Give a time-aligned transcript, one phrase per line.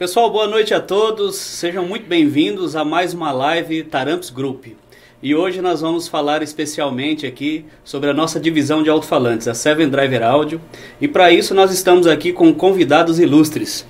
[0.00, 1.36] Pessoal, boa noite a todos.
[1.36, 4.68] Sejam muito bem-vindos a mais uma live Taramps Group.
[5.22, 9.90] E hoje nós vamos falar especialmente aqui sobre a nossa divisão de alto-falantes, a Seven
[9.90, 10.58] Driver Audio.
[11.02, 13.84] E para isso nós estamos aqui com convidados ilustres.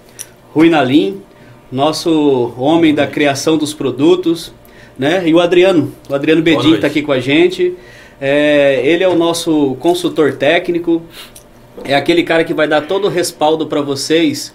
[0.53, 1.23] Rui Nalim,
[1.71, 4.53] nosso homem da criação dos produtos,
[4.99, 5.22] né?
[5.29, 7.77] E o Adriano, o Adriano Bedin está aqui com a gente.
[8.21, 11.03] É, ele é o nosso consultor técnico,
[11.85, 14.53] é aquele cara que vai dar todo o respaldo para vocês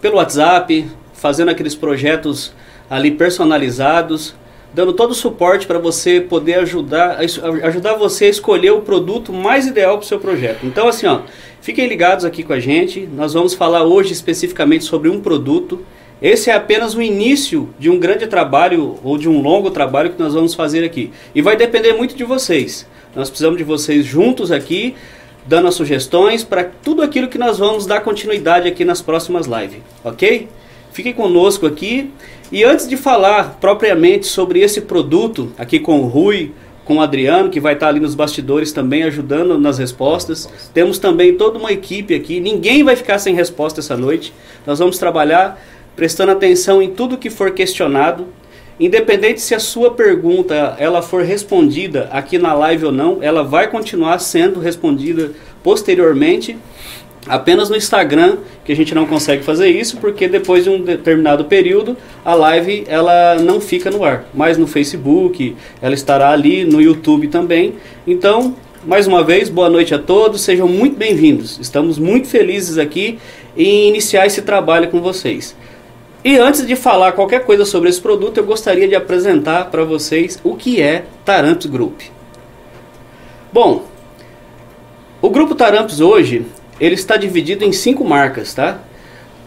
[0.00, 2.52] pelo WhatsApp, fazendo aqueles projetos
[2.88, 4.34] ali personalizados,
[4.72, 7.18] dando todo o suporte para você poder ajudar,
[7.62, 10.66] ajudar você a escolher o produto mais ideal para o seu projeto.
[10.66, 11.20] Então, assim, ó,
[11.60, 13.08] fiquem ligados aqui com a gente.
[13.14, 15.80] Nós vamos falar hoje especificamente sobre um produto.
[16.20, 20.22] Esse é apenas o início de um grande trabalho ou de um longo trabalho que
[20.22, 21.10] nós vamos fazer aqui.
[21.34, 22.86] E vai depender muito de vocês.
[23.14, 24.94] Nós precisamos de vocês juntos aqui
[25.46, 29.80] dando as sugestões para tudo aquilo que nós vamos dar continuidade aqui nas próximas lives,
[30.04, 30.48] ok?
[30.92, 32.10] Fiquem conosco aqui.
[32.50, 36.52] E antes de falar propriamente sobre esse produto, aqui com o Rui,
[36.84, 40.48] com o Adriano, que vai estar ali nos bastidores também ajudando nas respostas.
[40.72, 42.38] Temos também toda uma equipe aqui.
[42.40, 44.32] Ninguém vai ficar sem resposta essa noite.
[44.64, 45.60] Nós vamos trabalhar
[45.96, 48.26] prestando atenção em tudo que for questionado
[48.78, 53.70] Independente se a sua pergunta ela for respondida aqui na live ou não, ela vai
[53.70, 55.32] continuar sendo respondida
[55.62, 56.58] posteriormente
[57.26, 61.46] apenas no Instagram, que a gente não consegue fazer isso porque depois de um determinado
[61.46, 66.80] período a live ela não fica no ar, mas no Facebook, ela estará ali no
[66.80, 67.74] YouTube também.
[68.06, 68.54] Então,
[68.84, 71.58] mais uma vez, boa noite a todos, sejam muito bem-vindos.
[71.58, 73.18] Estamos muito felizes aqui
[73.56, 75.56] em iniciar esse trabalho com vocês.
[76.26, 80.40] E antes de falar qualquer coisa sobre esse produto, eu gostaria de apresentar para vocês
[80.42, 82.00] o que é Taramps Group.
[83.52, 83.84] Bom,
[85.22, 86.44] o grupo Taramps hoje
[86.80, 88.80] ele está dividido em cinco marcas, tá?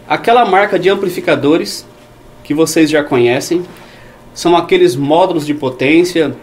[0.07, 1.85] Aquela marca de amplificadores
[2.45, 3.65] que vocês já conhecem,
[4.33, 6.33] são aqueles módulos de potência,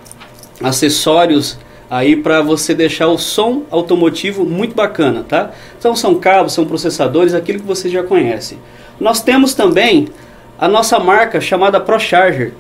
[0.63, 5.53] acessórios aí para você deixar o som automotivo muito bacana, tá?
[5.79, 8.59] Então são cabos, são processadores, aquilo que vocês já conhecem.
[9.01, 10.09] Nós temos também
[10.59, 12.53] a nossa marca chamada ProCharger,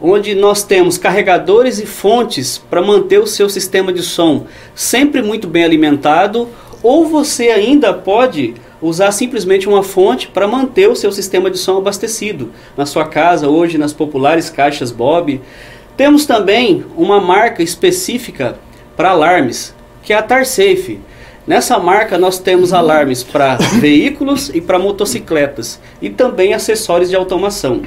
[0.00, 5.46] onde nós temos carregadores e fontes para manter o seu sistema de som sempre muito
[5.46, 6.48] bem alimentado,
[6.82, 11.78] ou você ainda pode usar simplesmente uma fonte para manter o seu sistema de som
[11.78, 15.40] abastecido na sua casa, hoje nas populares caixas Bob.
[15.96, 18.58] Temos também uma marca específica
[18.96, 21.00] para alarmes, que é a TarSafe.
[21.46, 27.82] Nessa marca nós temos alarmes para veículos e para motocicletas e também acessórios de automação.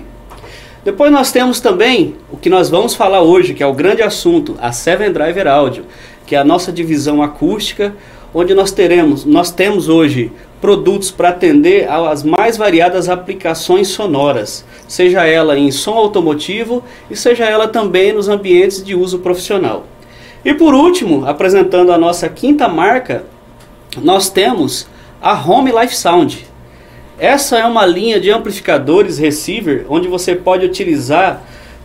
[0.85, 4.55] Depois nós temos também o que nós vamos falar hoje, que é o grande assunto,
[4.61, 5.85] a Seven Driver Audio,
[6.23, 7.95] que é a nossa divisão acústica,
[8.31, 10.31] onde nós teremos, nós temos hoje
[10.61, 17.45] produtos para atender às mais variadas aplicações sonoras, seja ela em som automotivo e seja
[17.45, 19.87] ela também nos ambientes de uso profissional.
[20.45, 23.25] E por último, apresentando a nossa quinta marca,
[24.01, 24.87] nós temos
[25.21, 26.45] a Home Life Sound.
[27.19, 31.41] Essa é uma linha de amplificadores receiver onde você pode utilizar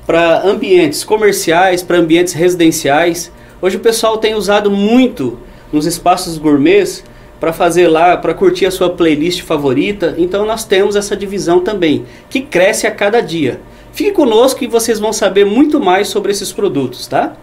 [0.06, 3.32] para ambientes comerciais, para ambientes residenciais.
[3.60, 5.38] Hoje o pessoal tem usado muito
[5.72, 7.02] nos espaços gourmets
[7.40, 10.14] para fazer lá, para curtir a sua playlist favorita.
[10.18, 13.60] Então nós temos essa divisão também, que cresce a cada dia.
[13.92, 17.34] Fique conosco e vocês vão saber muito mais sobre esses produtos, tá?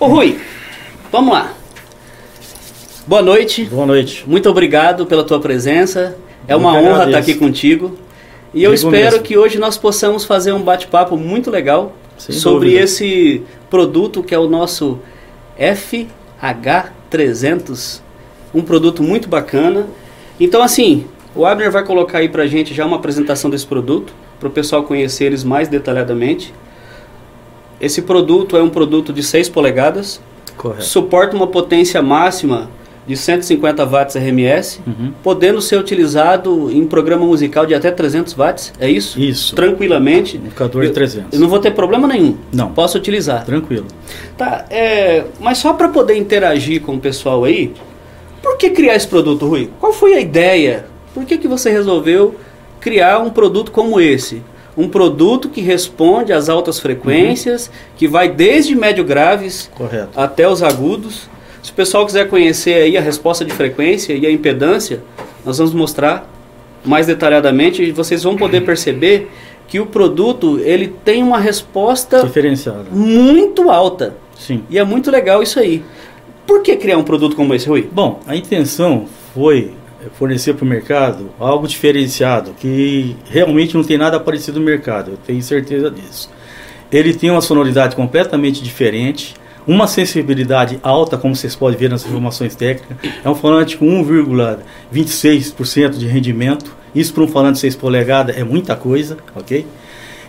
[0.00, 0.40] Ô Rui,
[1.12, 1.52] vamos lá.
[3.06, 3.66] Boa noite.
[3.66, 4.24] Boa noite.
[4.26, 6.16] Muito obrigado pela tua presença.
[6.48, 7.98] É uma honra estar aqui contigo.
[8.54, 9.20] E eu espero mesmo.
[9.20, 12.84] que hoje nós possamos fazer um bate-papo muito legal Sem sobre dúvida.
[12.84, 14.98] esse produto que é o nosso
[15.58, 18.00] FH300.
[18.54, 19.86] Um produto muito bacana.
[20.40, 24.48] Então, assim, o Abner vai colocar aí pra gente já uma apresentação desse produto, para
[24.48, 26.54] o pessoal conhecer eles mais detalhadamente.
[27.80, 30.20] Esse produto é um produto de 6 polegadas,
[30.56, 30.84] Correto.
[30.84, 32.68] suporta uma potência máxima
[33.06, 35.12] de 150 watts RMS, uhum.
[35.22, 39.18] podendo ser utilizado em programa musical de até 300 watts, é isso?
[39.18, 39.56] Isso.
[39.56, 40.36] Tranquilamente.
[40.36, 41.32] Indicador de 300.
[41.32, 42.36] Eu não vou ter problema nenhum.
[42.52, 42.70] Não.
[42.70, 43.44] Posso utilizar.
[43.44, 43.86] Tranquilo.
[44.36, 47.72] Tá, é, mas só para poder interagir com o pessoal aí,
[48.42, 49.70] por que criar esse produto, Rui?
[49.80, 50.86] Qual foi a ideia?
[51.14, 52.36] Por que, que você resolveu
[52.78, 54.42] criar um produto como esse?
[54.76, 57.72] Um produto que responde às altas frequências, uhum.
[57.96, 60.08] que vai desde médio graves Correto.
[60.16, 61.28] até os agudos.
[61.62, 65.00] Se o pessoal quiser conhecer aí a resposta de frequência e a impedância,
[65.44, 66.30] nós vamos mostrar
[66.84, 69.30] mais detalhadamente e vocês vão poder perceber
[69.68, 74.16] que o produto ele tem uma resposta diferenciada muito alta.
[74.38, 74.64] Sim.
[74.70, 75.84] E é muito legal isso aí.
[76.46, 77.88] Por que criar um produto como esse, Rui?
[77.92, 79.72] Bom, a intenção foi
[80.14, 85.16] fornecer para o mercado algo diferenciado, que realmente não tem nada parecido no mercado, eu
[85.16, 86.30] tenho certeza disso.
[86.90, 89.34] Ele tem uma sonoridade completamente diferente,
[89.66, 92.96] uma sensibilidade alta, como vocês podem ver nas informações técnicas.
[93.24, 96.74] É um falante com 1,26% de rendimento.
[96.94, 99.64] Isso para um falante de 6 polegadas é muita coisa, ok?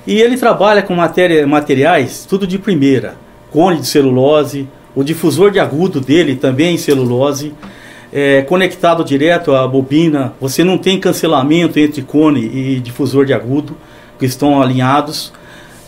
[0.05, 3.15] E ele trabalha com matéria, materiais tudo de primeira.
[3.51, 7.53] Cone de celulose, o difusor de agudo dele também em celulose,
[8.11, 10.33] é, conectado direto à bobina.
[10.39, 13.77] Você não tem cancelamento entre cone e difusor de agudo,
[14.19, 15.31] que estão alinhados.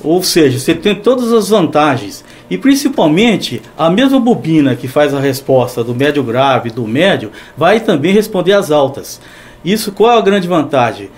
[0.03, 2.23] Ou seja, você tem todas as vantagens.
[2.49, 7.79] E principalmente, a mesma bobina que faz a resposta do médio grave do médio, vai
[7.79, 9.21] também responder às altas.
[9.63, 11.09] Isso qual é a grande vantagem?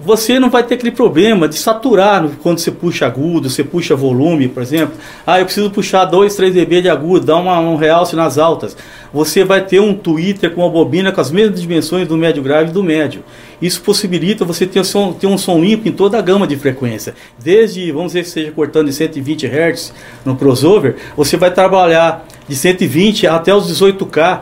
[0.00, 4.48] Você não vai ter aquele problema de saturar quando você puxa agudo, você puxa volume,
[4.48, 4.96] por exemplo.
[5.24, 8.76] Ah, eu preciso puxar 2, 3 dB de agudo, dar uma, um realce nas altas.
[9.12, 12.70] Você vai ter um tweeter com uma bobina com as mesmas dimensões do médio grave
[12.70, 13.22] e do médio.
[13.62, 17.14] Isso possibilita você ter, som, ter um som limpo em toda a gama de frequência.
[17.38, 19.94] Desde, vamos dizer que seja cortando de 120 Hz
[20.24, 24.40] no crossover, você vai trabalhar de 120 até os 18K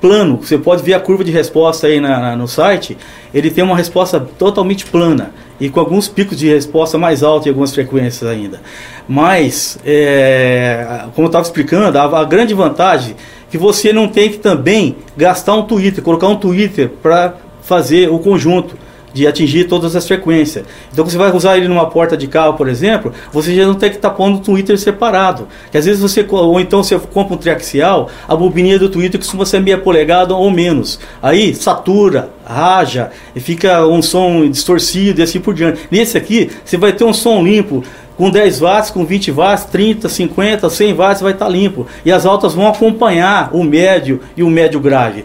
[0.00, 0.38] plano.
[0.42, 2.96] Você pode ver a curva de resposta aí na, na, no site.
[3.32, 7.50] Ele tem uma resposta totalmente plana e com alguns picos de resposta mais altos em
[7.50, 8.60] algumas frequências ainda.
[9.08, 14.30] Mas, é, como eu estava explicando, a, a, grande vantagem é que você não tem
[14.30, 18.76] que também gastar um Twitter, colocar um Twitter para fazer o conjunto
[19.12, 20.64] de atingir todas as frequências.
[20.92, 23.90] Então, você vai usar ele numa porta de carro, por exemplo, você já não tem
[23.90, 25.48] que estar tá pondo o Twitter separado.
[25.70, 29.44] Que às vezes você, ou então você compra um triaxial, a bobininha do Twitter costuma
[29.44, 30.98] ser meia polegada ou menos.
[31.22, 35.80] Aí satura, raja, e fica um som distorcido e assim por diante.
[35.90, 37.82] Nesse aqui, você vai ter um som limpo
[38.16, 41.86] com 10 watts, com 20 watts, 30, 50, 100 watts vai estar tá limpo.
[42.04, 45.24] E as altas vão acompanhar o médio e o médio grave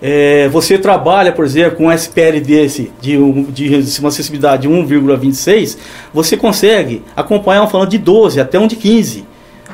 [0.00, 4.68] é, você trabalha, por exemplo, com um SPL desse, de, um, de uma acessibilidade de
[4.68, 5.76] 1,26,
[6.14, 9.24] você consegue acompanhar um falando de 12 até um de 15.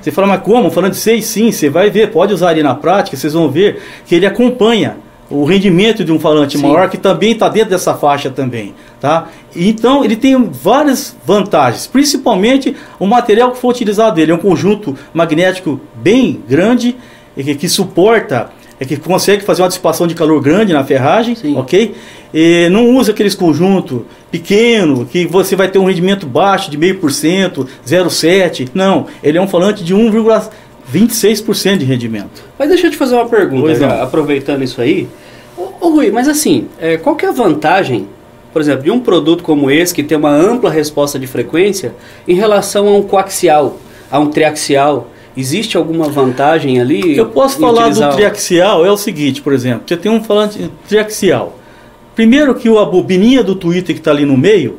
[0.01, 0.71] Você fala, mas como?
[0.71, 3.81] Falando de 6, sim, você vai ver, pode usar ele na prática, vocês vão ver
[4.07, 4.97] que ele acompanha
[5.31, 6.63] o rendimento de um falante sim.
[6.63, 8.75] maior, que também está dentro dessa faixa também.
[9.01, 9.29] Tá?
[9.55, 14.33] Então ele tem várias vantagens, principalmente o material que for utilizado dele.
[14.33, 16.97] É um conjunto magnético bem grande,
[17.35, 21.57] que, que suporta é que consegue fazer uma dissipação de calor grande na ferragem, Sim.
[21.57, 21.95] ok?
[22.33, 26.99] E não usa aqueles conjuntos pequeno que você vai ter um rendimento baixo de meio
[26.99, 28.71] por cento, 0,7.
[28.75, 32.43] Não, ele é um falante de 1,26% de rendimento.
[32.59, 35.07] Mas deixa eu te fazer uma pergunta, já, aproveitando isso aí.
[35.57, 38.09] Ô, ô, Rui, mas assim, é, qual que é a vantagem,
[38.53, 41.95] por exemplo, de um produto como esse que tem uma ampla resposta de frequência
[42.27, 43.79] em relação a um coaxial,
[44.11, 45.09] a um triaxial?
[45.37, 47.17] Existe alguma vantagem ali?
[47.17, 48.11] Eu posso falar utilizar...
[48.11, 51.59] do triaxial, é o seguinte, por exemplo, você tem um falante triaxial.
[52.15, 54.79] Primeiro que a bobininha do Twitter que está ali no meio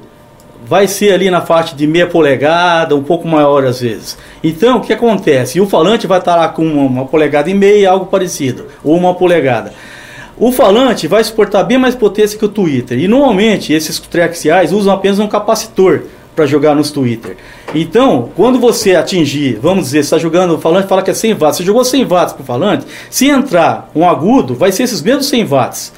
[0.66, 4.18] vai ser ali na faixa de meia polegada, um pouco maior às vezes.
[4.44, 5.58] Então, o que acontece?
[5.58, 8.96] E o falante vai estar tá lá com uma polegada e meia, algo parecido, ou
[8.96, 9.74] uma polegada.
[10.38, 12.98] O falante vai suportar bem mais potência que o Twitter.
[13.00, 16.04] E normalmente esses triaxiais usam apenas um capacitor
[16.36, 17.38] para jogar nos Twitter.
[17.74, 21.58] Então, quando você atingir, vamos dizer, está jogando, o falante fala que é 100 watts,
[21.58, 25.28] você jogou 100 watts para o falante, se entrar um agudo, vai ser esses mesmos
[25.28, 25.94] 100 watts.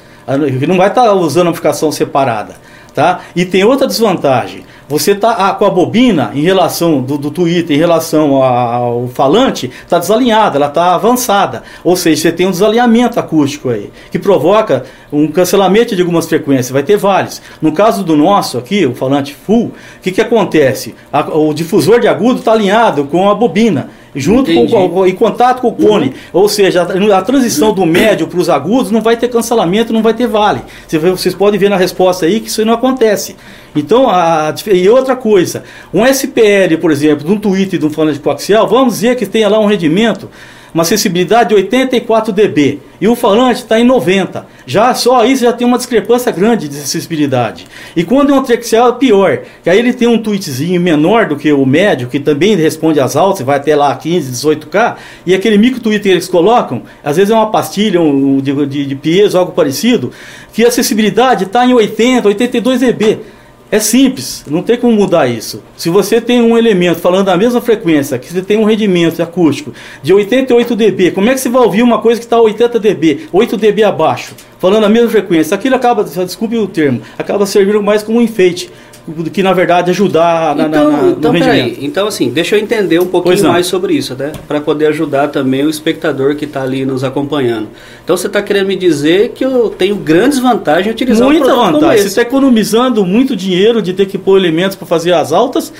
[0.66, 2.56] Não vai estar tá usando amplificação separada.
[2.94, 3.20] Tá?
[3.34, 4.64] E tem outra desvantagem.
[4.88, 9.70] Você está ah, com a bobina em relação do, do Twitter, em relação ao falante,
[9.82, 11.62] está desalinhada, ela está avançada.
[11.84, 16.70] Ou seja, você tem um desalinhamento acústico aí, que provoca um cancelamento de algumas frequências,
[16.70, 17.42] vai ter vários.
[17.60, 20.94] No caso do nosso aqui, o falante full, o que, que acontece?
[21.12, 25.60] A, o difusor de agudo está alinhado com a bobina junto com, com, em contato
[25.60, 26.06] com o cone.
[26.06, 26.12] Uhum.
[26.32, 30.02] Ou seja, a, a transição do médio para os agudos não vai ter cancelamento, não
[30.02, 30.60] vai ter vale.
[30.88, 33.36] Vocês podem ver na resposta aí que isso não acontece.
[33.74, 35.62] Então, a, e outra coisa,
[35.92, 39.48] um SPL, por exemplo, de um tweet de um falante coaxial, vamos dizer que tenha
[39.48, 40.28] lá um rendimento
[40.74, 44.46] uma sensibilidade de 84 dB e o falante está em 90.
[44.66, 47.66] Já só isso já tem uma discrepância grande de sensibilidade.
[47.94, 51.36] E quando é um triaxial é pior, que aí ele tem um tweetzinho menor do
[51.36, 55.56] que o médio, que também responde às altas, vai até lá 15, 18K, e aquele
[55.56, 59.38] micro tweet que eles colocam, às vezes é uma pastilha um, de, de, de piezo,
[59.38, 60.12] algo parecido,
[60.52, 63.18] que a sensibilidade está em 80, 82 dB.
[63.70, 65.62] É simples, não tem como mudar isso.
[65.76, 69.74] Se você tem um elemento falando da mesma frequência, que você tem um rendimento acústico
[70.02, 72.78] de 88 dB, como é que você vai ouvir uma coisa que está a 80
[72.78, 75.54] dB, 8 dB abaixo, falando a mesma frequência?
[75.54, 78.70] Aquilo acaba, desculpe o termo, acaba servindo mais como um enfeite
[79.08, 81.78] do que na verdade ajudar na, então, na, na, então, peraí.
[81.80, 84.32] então assim, deixa eu entender um pouquinho mais sobre isso, né?
[84.46, 87.68] Para poder ajudar também o espectador que está ali nos acompanhando.
[88.04, 91.46] Então você está querendo me dizer que eu tenho grandes vantagens em utilizar Muita um
[91.48, 92.02] produto vantagem.
[92.02, 95.72] Você está economizando muito dinheiro de ter que pôr elementos para fazer as altas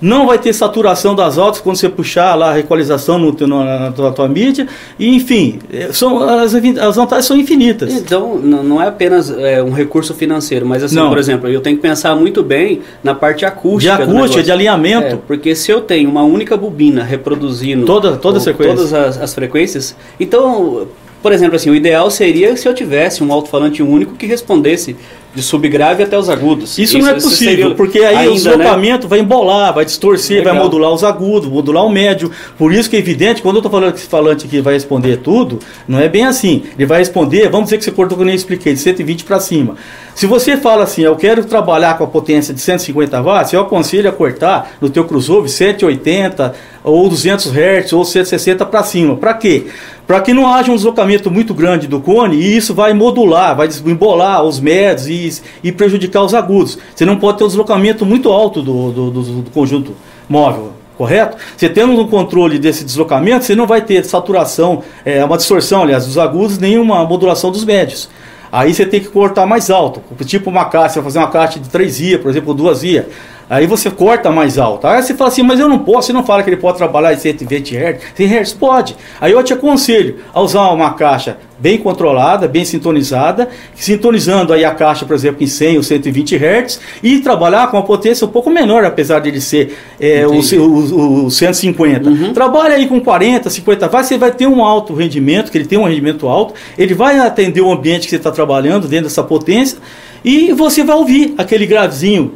[0.00, 3.92] não vai ter saturação das altas quando você puxar lá a equalização no, no, na,
[3.92, 4.66] tua, tua, mídia,
[4.98, 7.92] e enfim, é, são, as, as vantagens são infinitas.
[7.92, 11.08] Então, não é apenas é, um recurso financeiro, mas assim, não.
[11.08, 13.96] por exemplo, eu tenho que pensar muito bem na parte acústica.
[13.96, 15.06] De acústica, de alinhamento.
[15.06, 19.96] É, porque se eu tenho uma única bobina reproduzindo toda, toda todas as, as frequências,
[20.18, 20.86] então
[21.26, 24.94] por exemplo, assim, o ideal seria se eu tivesse um alto-falante único que respondesse
[25.34, 26.78] de subgrave até os agudos.
[26.78, 29.10] Isso, isso não é possível, porque aí ainda, o deslocamento né?
[29.10, 30.54] vai embolar, vai distorcer, Legal.
[30.54, 32.30] vai modular os agudos, modular o médio.
[32.56, 35.16] Por isso que é evidente, quando eu estou falando que esse falante aqui vai responder
[35.16, 36.62] tudo, não é bem assim.
[36.78, 39.40] Ele vai responder, vamos dizer que você cortou que eu nem expliquei, de 120 para
[39.40, 39.74] cima.
[40.14, 44.08] Se você fala assim, eu quero trabalhar com a potência de 150 watts, eu aconselho
[44.08, 49.16] a cortar no teu crossover 180 ou 200 Hz ou 160 para cima.
[49.16, 49.66] Para quê?
[50.06, 53.68] Para que não haja um deslocamento muito grande do cone e isso vai modular, vai
[53.84, 56.78] embolar os médios e, e prejudicar os agudos.
[56.94, 59.92] Você não pode ter um deslocamento muito alto do, do, do, do conjunto
[60.28, 61.36] móvel correto?
[61.56, 66.06] Você tendo um controle desse deslocamento, você não vai ter saturação, é, uma distorção, aliás,
[66.06, 68.08] dos agudos, nem uma modulação dos médios.
[68.50, 71.60] Aí você tem que cortar mais alto, tipo uma caixa, você vai fazer uma caixa
[71.60, 73.06] de 3 IA, por exemplo, duas IA.
[73.48, 74.86] Aí você corta mais alto.
[74.86, 77.12] Aí você fala assim, mas eu não posso, você não fala que ele pode trabalhar
[77.12, 78.00] em 120 Hz.
[78.16, 78.96] 100 Hz pode.
[79.20, 84.72] Aí eu te aconselho a usar uma caixa bem controlada, bem sintonizada, sintonizando aí a
[84.72, 88.50] caixa, por exemplo, em 100 ou 120 Hz e trabalhar com uma potência um pouco
[88.50, 92.08] menor, apesar de ele ser é, o, o, o, 150.
[92.08, 92.32] Uhum.
[92.32, 95.78] Trabalha aí com 40, 50 watts, você vai ter um alto rendimento, que ele tem
[95.78, 99.78] um rendimento alto, ele vai atender o ambiente que você está trabalhando dentro dessa potência
[100.24, 102.32] e você vai ouvir aquele gravezinho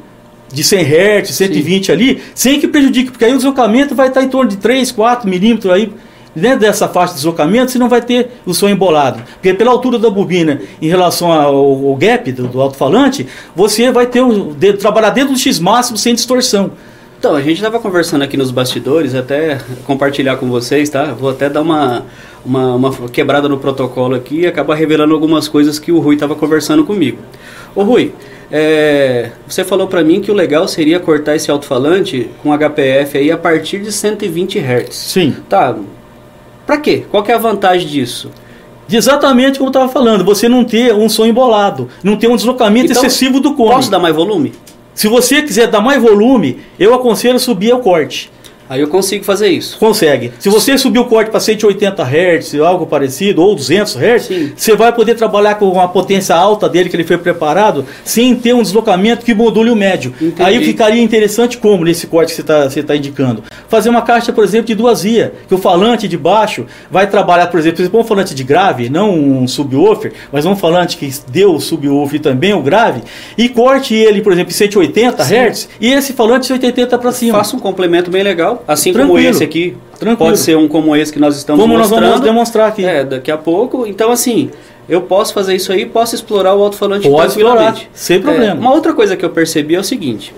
[0.52, 1.92] de 100 Hz, 120 Sim.
[1.92, 5.28] ali, sem que prejudique, porque aí o deslocamento vai estar em torno de 3, 4
[5.28, 5.92] milímetros aí,
[6.34, 9.22] dentro dessa faixa de deslocamento, você não vai ter o som embolado.
[9.34, 14.06] Porque pela altura da bobina em relação ao, ao gap do, do alto-falante, você vai
[14.06, 16.72] ter um, de, trabalhar dentro do X máximo sem distorção.
[17.18, 21.12] Então, a gente estava conversando aqui nos bastidores, até compartilhar com vocês, tá?
[21.12, 22.06] Vou até dar uma,
[22.42, 26.34] uma, uma quebrada no protocolo aqui e acabar revelando algumas coisas que o Rui estava
[26.34, 27.18] conversando comigo.
[27.74, 28.14] Ô Rui,
[28.52, 33.30] é, você falou para mim que o legal seria cortar esse alto-falante com HPF aí
[33.30, 34.94] a partir de 120 Hz.
[34.94, 35.36] Sim.
[35.48, 35.76] Tá.
[36.66, 37.04] Para quê?
[37.10, 38.30] Qual que é a vantagem disso?
[38.88, 42.34] De exatamente como eu estava falando, você não ter um som embolado, não ter um
[42.34, 43.70] deslocamento então, excessivo do cone.
[43.70, 44.52] Posso dar mais volume?
[44.94, 48.30] Se você quiser dar mais volume, eu aconselho subir o corte.
[48.70, 49.76] Aí eu consigo fazer isso.
[49.78, 50.32] Consegue.
[50.38, 54.52] Se você subir o corte para 180 Hz, algo parecido, ou 200 Hz, Sim.
[54.54, 58.54] você vai poder trabalhar com a potência alta dele que ele foi preparado, sem ter
[58.54, 60.14] um deslocamento que module o médio.
[60.22, 60.40] Entendi.
[60.40, 63.42] Aí ficaria interessante como nesse corte que você está você tá indicando.
[63.66, 67.48] Fazer uma caixa, por exemplo, de duas vias, que o falante de baixo vai trabalhar,
[67.48, 71.60] por exemplo, um falante de grave, não um subwoofer, mas um falante que deu o
[71.60, 73.02] subwoofer também o grave,
[73.36, 75.34] e corte ele, por exemplo, em 180 Sim.
[75.34, 77.36] Hz, e esse falante 180 para cima.
[77.36, 79.16] Faça um complemento bem legal assim Tranquilo.
[79.16, 79.76] como esse aqui.
[79.98, 80.30] Tranquilo.
[80.30, 81.90] Pode ser um como esse que nós estamos como mostrando.
[81.90, 82.84] Como nós vamos demonstrar aqui.
[82.84, 83.86] É, daqui a pouco.
[83.86, 84.50] Então, assim,
[84.88, 87.38] eu posso fazer isso aí, posso explorar o alto-falante tranquilamente.
[87.38, 88.52] Explorar, sem problema.
[88.52, 90.34] É, uma outra coisa que eu percebi é o seguinte.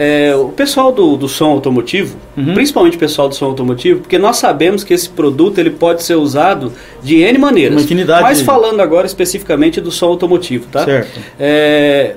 [0.00, 2.54] É, o pessoal do, do som automotivo, uhum.
[2.54, 6.14] principalmente o pessoal do som automotivo, porque nós sabemos que esse produto ele pode ser
[6.14, 6.72] usado
[7.02, 7.76] de N maneiras.
[7.76, 8.22] Uma infinidade.
[8.22, 10.84] Mas falando agora especificamente do som automotivo, tá?
[10.84, 11.18] Certo.
[11.40, 12.14] É,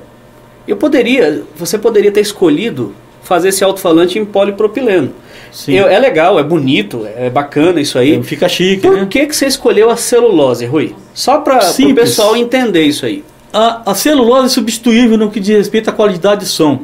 [0.68, 2.94] eu poderia, você poderia ter escolhido
[3.24, 5.12] fazer esse alto-falante em polipropileno.
[5.68, 8.22] Eu, é legal, é bonito, é bacana isso aí.
[8.24, 9.08] Fica chique, Por né?
[9.10, 10.96] que, que você escolheu a celulose, Rui?
[11.14, 13.24] Só para o pessoal entender isso aí.
[13.54, 16.80] A, a celulose é substituível no que diz respeito à qualidade de som.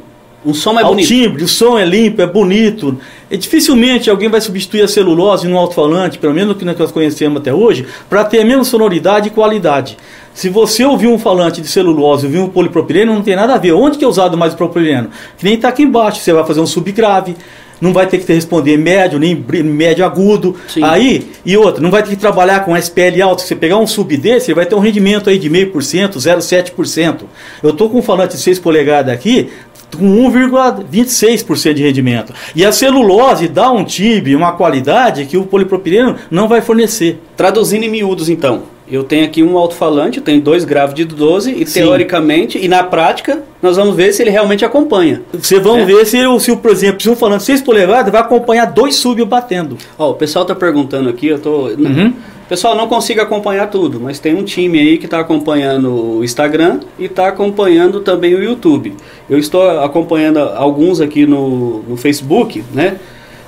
[0.46, 1.08] Um som é Ao bonito.
[1.08, 2.98] timbre, o som é limpo, é bonito.
[3.30, 7.42] E dificilmente alguém vai substituir a celulose no alto-falante, pelo menos o que nós conhecemos
[7.42, 9.98] até hoje, para ter a mesma sonoridade e qualidade.
[10.34, 13.58] Se você ouvir um falante de celulose e ouvir um polipropileno, não tem nada a
[13.58, 13.74] ver.
[13.74, 15.10] Onde que é usado mais o propileno?
[15.38, 16.22] Que nem está aqui embaixo.
[16.22, 17.36] Você vai fazer um subgrave,
[17.79, 20.55] não vai ter que responder médio, nem médio agudo.
[20.67, 20.84] Sim.
[20.84, 23.41] Aí, e outra, não vai ter que trabalhar com SPL alto.
[23.41, 27.22] Se você pegar um sub desse, ele vai ter um rendimento aí de 0,5%, 0,7%.
[27.62, 29.50] Eu estou com um falante de 6 polegadas aqui,
[29.96, 32.34] com 1,26% de rendimento.
[32.55, 37.19] E a celulose dá um TIB, uma qualidade que o polipropileno não vai fornecer.
[37.36, 41.65] Traduzindo em miúdos, então, eu tenho aqui um alto-falante, tenho dois graves de 12 e
[41.65, 41.82] Sim.
[41.82, 45.22] teoricamente e na prática nós vamos ver se ele realmente acompanha.
[45.34, 45.86] Você vamos é.
[45.86, 49.77] ver se, se, por exemplo, se o falante 6 polegadas vai acompanhar dois sub batendo.
[49.98, 52.13] Ó, o pessoal está perguntando aqui, eu tô uhum.
[52.48, 56.79] Pessoal, não consigo acompanhar tudo, mas tem um time aí que está acompanhando o Instagram
[56.98, 58.96] e está acompanhando também o YouTube.
[59.29, 62.96] Eu estou acompanhando alguns aqui no, no Facebook, né?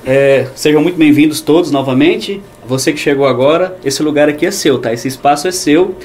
[0.06, 2.42] É, sejam muito bem-vindos todos novamente.
[2.70, 4.94] Você que chegou agora, esse lugar aqui é seu, tá?
[4.94, 5.96] Esse espaço é seu.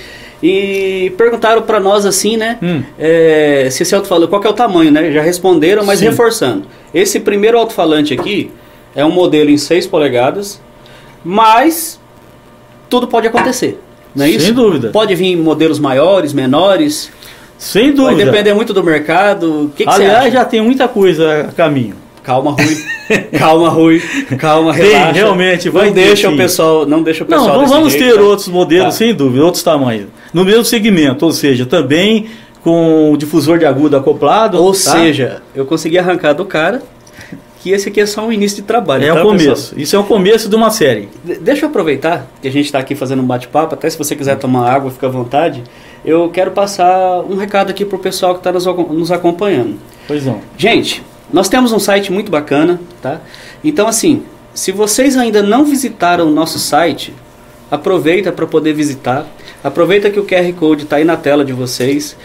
[0.43, 2.59] E perguntaram para nós assim, né?
[2.63, 2.83] Hum.
[2.99, 5.13] É, se esse alto-falante, qual é o tamanho, né?
[5.13, 6.07] Já responderam, mas Sim.
[6.07, 6.67] reforçando.
[6.95, 8.51] Esse primeiro alto-falante aqui
[8.95, 10.59] é um modelo em 6 polegadas,
[11.23, 12.01] mas
[12.89, 13.79] tudo pode acontecer.
[14.15, 14.55] Não é Sem isso?
[14.55, 14.89] dúvida.
[14.89, 17.11] Pode vir modelos maiores, menores.
[17.59, 18.17] Sem dúvida.
[18.17, 19.65] Vai depender muito do mercado.
[19.65, 21.97] O que, que Aliás, já tem muita coisa a caminho.
[22.25, 23.29] Calma, Rui.
[23.39, 24.03] calma, Rui.
[24.39, 25.13] Calma, relaxa.
[25.13, 28.23] Realmente, vai não deixa o pessoal, não deixa o pessoal Não, vamos jeito, ter tá?
[28.23, 28.91] outros modelos, tá.
[28.93, 30.07] sem dúvida, outros tamanhos.
[30.33, 32.27] No mesmo segmento, ou seja, também
[32.63, 34.61] com o difusor de agudo acoplado.
[34.61, 34.79] Ou tá?
[34.79, 36.83] seja, eu consegui arrancar do cara
[37.61, 39.05] que esse aqui é só um início de trabalho.
[39.05, 39.49] É tá, o começo.
[39.49, 39.81] Pessoal?
[39.81, 41.11] Isso é o começo de uma série.
[41.23, 44.17] De deixa eu aproveitar que a gente está aqui fazendo um bate-papo, até se você
[44.17, 45.63] quiser tomar água, fica à vontade.
[46.05, 49.77] Eu quero passar um recado aqui para o pessoal que está nos, nos acompanhando.
[50.07, 50.41] Pois não.
[50.59, 51.03] Gente,
[51.33, 53.21] nós temos um site muito bacana, tá?
[53.63, 57.15] Então, assim, se vocês ainda não visitaram o nosso site,
[57.71, 59.27] aproveita para poder visitar.
[59.63, 62.17] Aproveita que o QR Code está aí na tela de vocês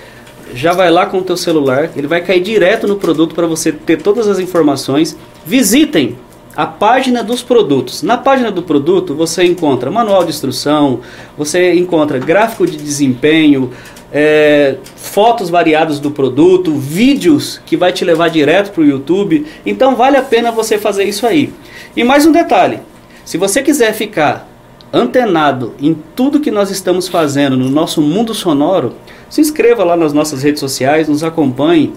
[0.53, 3.71] já vai lá com o teu celular, ele vai cair direto no produto para você
[3.71, 5.15] ter todas as informações.
[5.45, 6.17] Visitem
[6.59, 8.03] a página dos produtos.
[8.03, 10.99] Na página do produto você encontra manual de instrução,
[11.37, 13.71] você encontra gráfico de desempenho,
[14.11, 19.45] é, fotos variadas do produto, vídeos que vai te levar direto para o YouTube.
[19.65, 21.53] Então vale a pena você fazer isso aí.
[21.95, 22.79] E mais um detalhe:
[23.23, 24.45] se você quiser ficar
[24.91, 28.95] antenado em tudo que nós estamos fazendo no nosso mundo sonoro,
[29.29, 31.93] se inscreva lá nas nossas redes sociais, nos acompanhe.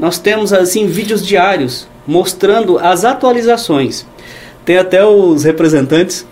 [0.00, 4.04] Nós temos assim vídeos diários mostrando as atualizações.
[4.64, 6.26] Tem até os representantes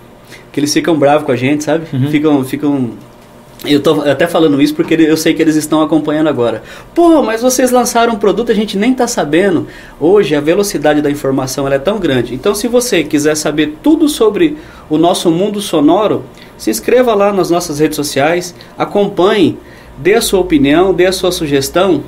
[0.50, 1.87] que eles ficam bravos com a gente, sabe?
[1.92, 2.11] Uhum.
[2.11, 2.90] Ficam, ficam
[3.64, 6.62] eu tô até falando isso porque eu sei que eles estão acompanhando agora.
[6.94, 9.68] Pô, mas vocês lançaram um produto, a gente nem está sabendo.
[10.00, 12.35] Hoje a velocidade da informação é tão grande.
[12.35, 14.56] Então, se você quiser saber tudo sobre
[14.90, 16.25] o nosso mundo sonoro,
[16.56, 19.56] se inscreva lá nas nossas redes sociais, acompanhe
[19.99, 22.02] dê a sua opinião, dê a sua sugestão.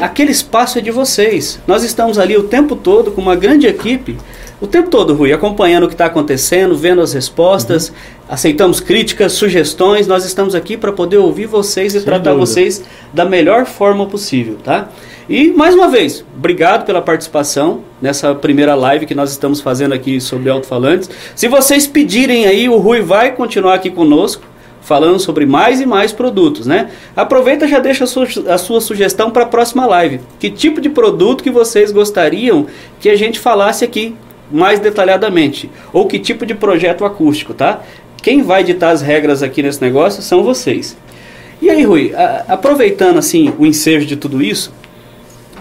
[0.00, 1.60] Aquele espaço é de vocês.
[1.66, 4.16] Nós estamos ali o tempo todo com uma grande equipe,
[4.60, 7.94] o tempo todo, Rui, acompanhando o que está acontecendo, vendo as respostas, uhum.
[8.28, 10.06] aceitamos críticas, sugestões.
[10.06, 12.46] Nós estamos aqui para poder ouvir vocês e Sem tratar dúvida.
[12.46, 14.88] vocês da melhor forma possível, tá?
[15.28, 20.20] E mais uma vez, obrigado pela participação nessa primeira live que nós estamos fazendo aqui
[20.20, 21.10] sobre alto-falantes.
[21.34, 24.42] Se vocês pedirem aí, o Rui vai continuar aqui conosco
[24.84, 26.90] falando sobre mais e mais produtos, né?
[27.16, 30.20] Aproveita e já deixa a sua, a sua sugestão para a próxima live.
[30.38, 32.66] Que tipo de produto que vocês gostariam
[33.00, 34.14] que a gente falasse aqui
[34.52, 35.70] mais detalhadamente?
[35.92, 37.80] Ou que tipo de projeto acústico, tá?
[38.22, 40.96] Quem vai ditar as regras aqui nesse negócio são vocês.
[41.62, 44.70] E aí, Rui, a, aproveitando assim o ensejo de tudo isso,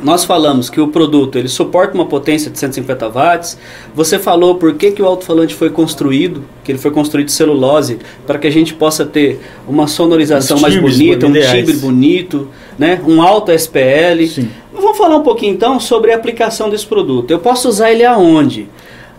[0.03, 3.57] nós falamos que o produto ele suporta uma potência de 150 watts.
[3.95, 7.99] Você falou por que, que o alto-falante foi construído, que ele foi construído de celulose,
[8.27, 13.01] para que a gente possa ter uma sonorização mais bonita, um timbre bonito, né?
[13.05, 14.27] um alto SPL.
[14.27, 14.49] Sim.
[14.73, 17.31] Vamos falar um pouquinho então sobre a aplicação desse produto.
[17.31, 18.67] Eu posso usar ele aonde?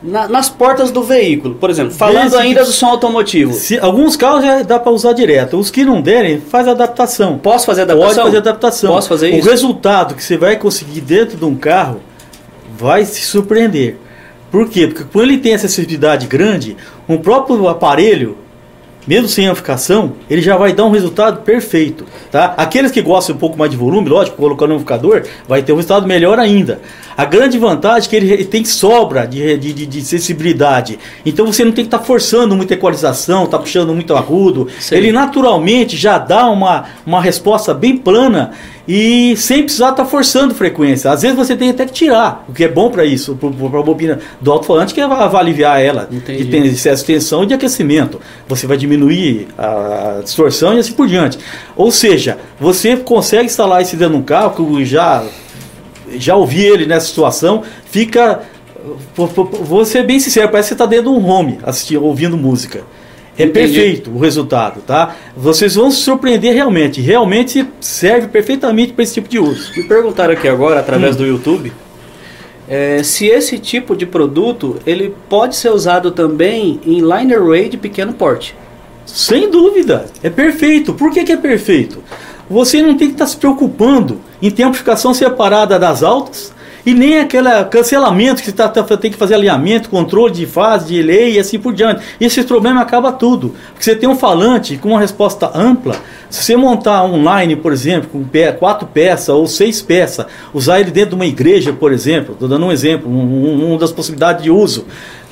[0.05, 3.55] Na, nas portas do veículo, por exemplo, falando ainda do som automotivo.
[3.55, 5.59] Se, alguns carros já dá para usar direto.
[5.59, 7.39] Os que não derem, faz adaptação.
[7.39, 8.15] Posso fazer adaptação?
[8.15, 8.93] Pode fazer adaptação.
[8.93, 9.49] Posso fazer isso?
[9.49, 12.01] O resultado que você vai conseguir dentro de um carro
[12.77, 13.97] vai se surpreender.
[14.51, 14.87] Por quê?
[14.87, 16.77] Porque quando ele tem essa sensibilidade grande,
[17.09, 18.37] um próprio aparelho
[19.07, 22.55] mesmo sem amplificação, ele já vai dar um resultado perfeito, tá?
[22.57, 25.77] Aqueles que gostam um pouco mais de volume, lógico, colocando um amplificador, vai ter um
[25.77, 26.81] resultado melhor ainda.
[27.17, 30.99] A grande vantagem é que ele tem sobra de, de, de sensibilidade.
[31.25, 34.69] Então você não tem que estar tá forçando muita equalização, tá puxando muito agudo.
[34.81, 34.97] Sim.
[34.97, 38.53] Ele naturalmente já dá uma, uma resposta bem plana
[38.87, 41.11] e sem precisar estar tá forçando frequência.
[41.11, 43.83] Às vezes você tem até que tirar, o que é bom para isso, para a
[43.83, 46.45] bobina do alto-falante, que vai aliviar ela Entendi.
[46.45, 48.21] de excesso de tensão e de aquecimento.
[48.47, 51.39] Você vai diminuir a distorção e assim por diante.
[51.77, 55.25] Ou seja, você consegue instalar esse dentro de um carro, que já,
[56.17, 58.43] já ouvi ele nessa situação, fica.
[59.17, 62.83] Vou ser bem sincero, parece que você está dentro de um home assistindo, ouvindo música.
[63.37, 63.53] É Entendi.
[63.53, 65.17] perfeito o resultado, tá?
[65.37, 67.01] Vocês vão se surpreender realmente.
[67.01, 69.73] Realmente serve perfeitamente para esse tipo de uso.
[69.77, 71.19] Me perguntaram aqui agora, através hum.
[71.19, 71.73] do YouTube,
[72.69, 77.77] é, se esse tipo de produto ele pode ser usado também em liner array de
[77.77, 78.55] pequeno porte.
[79.05, 80.95] Sem dúvida, é perfeito.
[80.95, 82.03] Por que, que é perfeito?
[82.49, 86.53] Você não tem que estar tá se preocupando em ter amplificação separada das altas
[86.87, 90.87] E nem aquele cancelamento que você tá, tá, tem que fazer alinhamento, controle de fase,
[90.89, 92.05] de lei e assim por diante.
[92.21, 93.55] E esse problema acaba tudo.
[93.73, 95.97] Porque você tem um falante com uma resposta ampla.
[96.29, 98.25] Se você montar online, por exemplo, com
[98.59, 102.67] quatro peças ou seis peças, usar ele dentro de uma igreja, por exemplo, estou dando
[102.67, 104.85] um exemplo, um, um, uma das possibilidades de uso,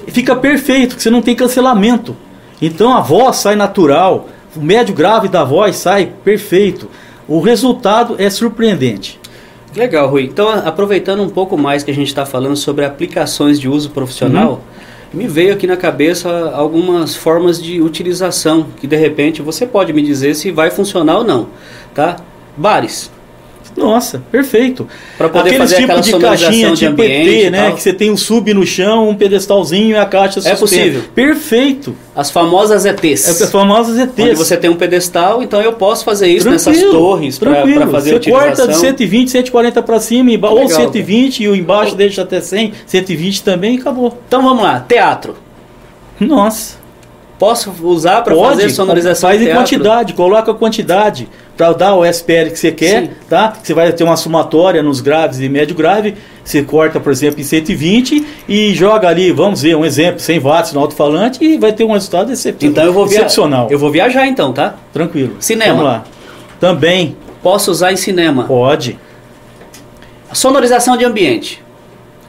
[0.08, 2.16] fica perfeito, porque você não tem cancelamento.
[2.62, 6.88] Então a voz sai natural, o médio grave da voz sai perfeito.
[7.28, 9.20] O resultado é surpreendente.
[9.74, 10.24] Legal, Rui.
[10.24, 14.62] Então, aproveitando um pouco mais que a gente está falando sobre aplicações de uso profissional,
[15.14, 15.20] uhum.
[15.20, 20.02] me veio aqui na cabeça algumas formas de utilização que de repente você pode me
[20.02, 21.48] dizer se vai funcionar ou não,
[21.94, 22.16] tá?
[22.56, 23.10] Bares.
[23.76, 24.86] Nossa, perfeito.
[25.16, 27.72] Para poder Aqueles fazer tipo de caixinha de tipo ET, né?
[27.72, 31.02] Que você tem um sub no chão, um pedestalzinho e a caixa É possível.
[31.14, 31.96] Perfeito.
[32.14, 33.40] As famosas ETs.
[33.40, 34.18] É, as famosas ETs.
[34.18, 38.10] Onde você tem um pedestal, então eu posso fazer isso tranquilo, nessas torres para fazer
[38.10, 38.48] você utilização.
[38.48, 41.44] corta de 120, 140 para cima, Legal, ou 120 cara.
[41.44, 44.18] e o embaixo deixa até 100, 120 também e acabou.
[44.28, 45.36] Então vamos lá, teatro.
[46.20, 46.81] Nossa.
[47.42, 52.50] Posso usar para fazer sonorização Faz em quantidade, coloca a quantidade para dar o SPL
[52.52, 53.10] que você quer, Sim.
[53.28, 53.54] tá?
[53.60, 57.42] Você vai ter uma somatória nos graves e médio grave, você corta, por exemplo, em
[57.42, 61.82] 120 e joga ali, vamos ver, um exemplo, 100 watts no alto-falante e vai ter
[61.82, 63.66] um resultado excep então eu vou excepcional.
[63.68, 64.76] Eu vou viajar então, tá?
[64.92, 65.34] Tranquilo.
[65.40, 65.72] Cinema.
[65.72, 66.04] Vamos lá.
[66.60, 67.16] Também.
[67.42, 68.44] Posso usar em cinema?
[68.44, 68.96] Pode.
[70.32, 71.60] Sonorização de ambiente.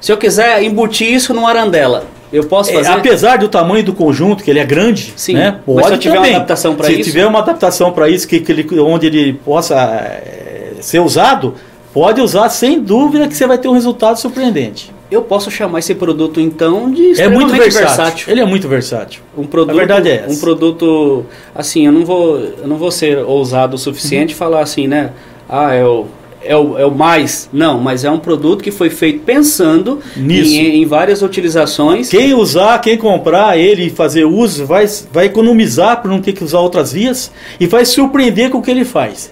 [0.02, 2.90] Se eu quiser embutir isso no arandela, eu posso é, fazer?
[2.90, 5.60] É, apesar do tamanho do conjunto, que ele é grande, Sim, né?
[5.64, 6.32] Pode mas se eu tiver também.
[6.32, 6.98] uma adaptação para isso.
[6.98, 11.54] Se tiver uma adaptação para isso, que, que ele, onde ele possa é, ser usado,
[11.94, 14.92] pode usar sem dúvida que você vai ter um resultado surpreendente.
[15.12, 17.88] Eu posso chamar esse produto então de é muito versátil.
[17.88, 18.32] versátil.
[18.32, 19.22] Ele é muito versátil.
[19.38, 20.34] Um produto, a verdade é essa.
[20.34, 24.40] Um produto assim, eu não vou, eu não vou ser ousado o suficiente uhum.
[24.40, 25.12] falar assim, né?
[25.48, 26.08] Ah, é o
[26.46, 27.50] é o, é o mais.
[27.52, 30.54] Não, mas é um produto que foi feito pensando Nisso.
[30.54, 32.10] Em, em várias utilizações.
[32.10, 36.44] Quem usar, quem comprar ele e fazer uso, vai, vai economizar para não ter que
[36.44, 39.32] usar outras vias e vai surpreender com o que ele faz.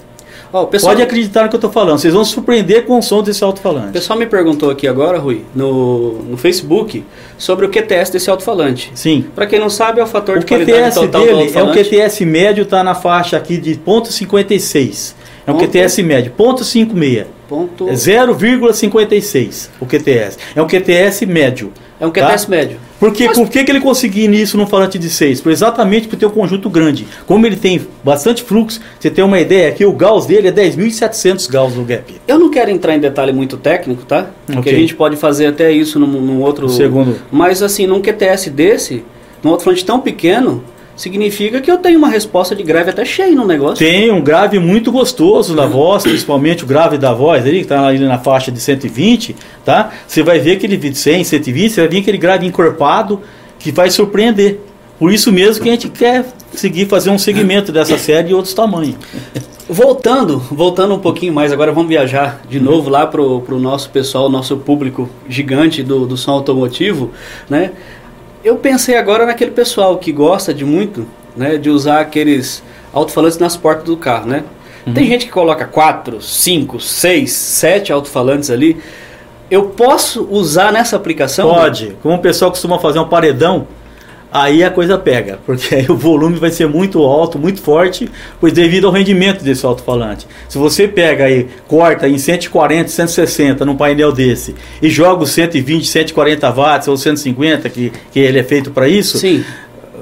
[0.54, 3.24] Oh, pessoal, Pode acreditar no que eu estou falando, vocês vão surpreender com o som
[3.24, 3.90] desse alto-falante.
[3.90, 7.06] O pessoal me perguntou aqui agora, Rui, no, no Facebook,
[7.38, 8.92] sobre o QTS desse alto-falante.
[8.94, 9.26] Sim.
[9.34, 11.64] Para quem não sabe, é o fator o de QTS qualidade total dele do É
[11.64, 15.14] o QTS médio, está na faixa aqui de 0,56.
[15.46, 17.28] É um ponto, QTS médio, ponto 56.
[17.48, 17.90] Ponto...
[17.90, 20.38] É 0,56 o QTS.
[20.56, 21.74] É um QTS médio.
[22.00, 22.50] É um QTS tá?
[22.50, 22.78] médio.
[23.00, 23.38] Por, Mas...
[23.38, 25.46] por que, que ele conseguiu nisso num falante de 6?
[25.46, 27.06] Exatamente por ter um conjunto grande.
[27.28, 31.50] Como ele tem bastante fluxo, você tem uma ideia, aqui o Gauss dele é 10.700
[31.52, 32.14] Gauss no gap.
[32.28, 34.30] Eu não quero entrar em detalhe muito técnico, tá?
[34.46, 34.76] Porque okay.
[34.76, 36.70] a gente pode fazer até isso num, num outro...
[36.70, 37.18] Segundo.
[37.32, 39.04] Mas assim, num QTS desse,
[39.44, 40.64] num outro falante tão pequeno,
[41.02, 43.78] significa que eu tenho uma resposta de grave até cheio no negócio.
[43.78, 47.88] Tem um grave muito gostoso na voz, principalmente o grave da voz ali, que está
[47.88, 49.36] ali na faixa de 120,
[49.66, 49.92] tá?
[50.08, 53.22] Você vai ver aquele vídeo 100, 120, você vai ver aquele grave encorpado
[53.58, 54.60] que vai surpreender.
[55.00, 58.54] Por isso mesmo que a gente quer seguir fazer um segmento dessa série de outros
[58.54, 58.96] tamanhos.
[59.68, 64.30] Voltando, voltando um pouquinho mais, agora vamos viajar de novo lá para o nosso pessoal,
[64.30, 67.10] nosso público gigante do, do som automotivo,
[67.50, 67.72] né?
[68.44, 73.56] Eu pensei agora naquele pessoal que gosta de muito, né, de usar aqueles alto-falantes nas
[73.56, 74.44] portas do carro, né?
[74.86, 74.94] Uhum.
[74.94, 78.82] Tem gente que coloca quatro, cinco, seis, sete alto-falantes ali.
[79.50, 81.50] Eu posso usar nessa aplicação?
[81.50, 81.96] Pode.
[82.02, 83.68] Como o pessoal costuma fazer um paredão,
[84.32, 88.54] aí a coisa pega, porque aí o volume vai ser muito alto, muito forte, pois
[88.54, 90.28] devido ao rendimento desse alto-falante.
[90.48, 95.86] Se você pega aí, corta em 140, 160 num painel desse e joga os 120,
[95.86, 99.44] 140 watts ou 150, que, que ele é feito para isso, Sim.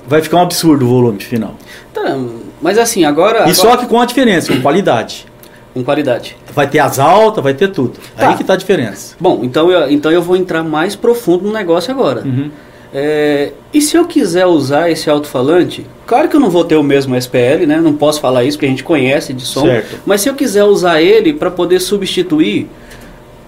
[0.08, 1.56] vai ficar um absurdo o volume final.
[1.94, 2.18] Tá,
[2.62, 3.39] mas assim, agora...
[3.39, 3.54] E agora...
[3.56, 5.26] só que com a diferença, com qualidade.
[5.74, 6.36] Com qualidade.
[6.54, 8.00] Vai ter as altas, vai ter tudo.
[8.15, 8.30] Tá.
[8.30, 9.15] Aí que tá a diferença.
[9.20, 12.22] Bom, então eu, então eu vou entrar mais profundo no negócio agora.
[12.26, 12.50] Uhum.
[12.93, 16.84] É, e se eu quiser usar esse alto-falante, claro que eu não vou ter o
[16.84, 17.80] mesmo SPL, né?
[17.80, 19.65] Não posso falar isso porque a gente conhece de som.
[19.65, 19.99] Certo.
[20.06, 22.67] Mas se eu quiser usar ele para poder substituir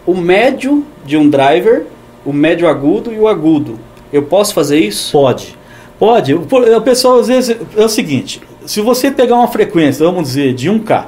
[0.06, 1.86] o médio de um driver,
[2.24, 3.80] o médio agudo e o agudo,
[4.14, 5.12] eu posso fazer isso?
[5.12, 5.58] Pode.
[5.98, 6.34] Pode.
[6.34, 10.70] O pessoal às vezes é o seguinte: se você pegar uma frequência, vamos dizer, de
[10.70, 11.06] 1K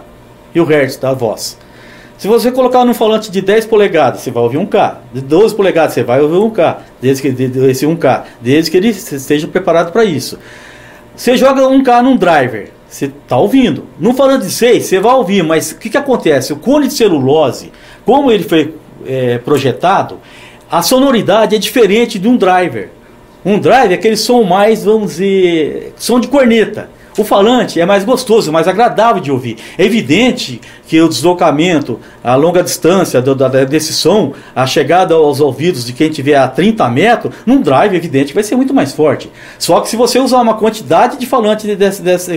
[0.56, 1.58] e o hertz da voz,
[2.24, 5.02] se você colocar num falante de 10 polegadas, você vai ouvir um K.
[5.14, 6.80] De 12 polegadas, você vai ouvir um K.
[7.02, 8.24] Desde que, esse 1K.
[8.40, 10.40] Desde que ele esteja preparado para isso.
[11.14, 13.90] Você joga um K num driver, você está ouvindo.
[14.00, 16.54] Num falante de 6, você vai ouvir, mas o que, que acontece?
[16.54, 17.74] O cone de celulose,
[18.06, 18.74] como ele foi
[19.06, 20.18] é, projetado,
[20.72, 22.88] a sonoridade é diferente de um driver.
[23.44, 26.90] Um driver é aquele som mais, vamos dizer, som de corneta.
[27.18, 29.58] O falante é mais gostoso, mais agradável de ouvir.
[29.78, 35.40] É evidente que o deslocamento, a longa distância do, da, desse som, a chegada aos
[35.40, 39.30] ouvidos de quem tiver a 30 metros, num drive, evidente vai ser muito mais forte.
[39.60, 41.68] Só que se você usar uma quantidade de falante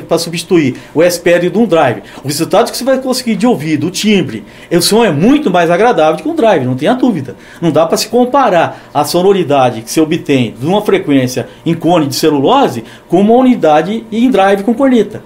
[0.06, 3.78] para substituir o SPL de um drive, o resultado que você vai conseguir de ouvir,
[3.78, 7.34] do timbre, o som é muito mais agradável que um drive, não tenha dúvida.
[7.62, 12.06] Não dá para se comparar a sonoridade que você obtém de uma frequência em cone
[12.06, 15.22] de celulose com uma unidade em drive com corneta.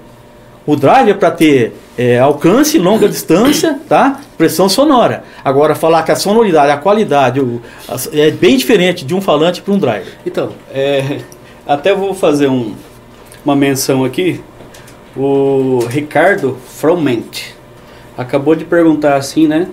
[0.67, 4.21] O drive é para ter é, alcance, longa distância, tá?
[4.37, 5.25] Pressão sonora.
[5.43, 9.63] Agora, falar que a sonoridade, a qualidade o, a, é bem diferente de um falante
[9.63, 10.07] para um drive.
[10.25, 11.21] Então, é,
[11.67, 12.75] até vou fazer um,
[13.45, 14.41] uma menção aqui.
[15.17, 17.55] O Ricardo Froment
[18.17, 19.67] acabou de perguntar assim, né?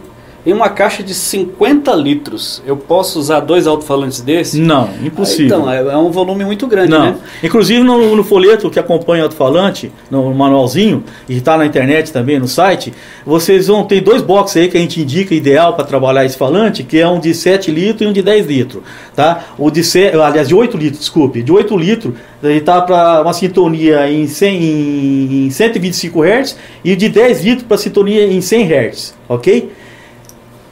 [0.48, 4.58] Em uma caixa de 50 litros, eu posso usar dois alto-falantes desses?
[4.58, 5.46] Não, impossível.
[5.58, 7.02] então, é, é, um volume muito grande, Não.
[7.02, 7.16] né?
[7.44, 12.40] Inclusive no, no folheto que acompanha o alto-falante, no manualzinho, e está na internet também,
[12.40, 12.94] no site,
[13.26, 16.82] vocês vão ter dois boxes aí que a gente indica ideal para trabalhar esse falante,
[16.82, 18.84] que é um de 7 litros e um de 10 litros.
[19.14, 19.48] Tá?
[19.58, 19.82] O de,
[20.14, 21.44] aliás, de 8 litros, desculpe.
[21.44, 24.64] De 8 litros, ele está para uma sintonia em, 100,
[25.48, 26.56] em 125 Hz
[26.86, 29.72] e de 10 litros para sintonia em 100 Hz, ok?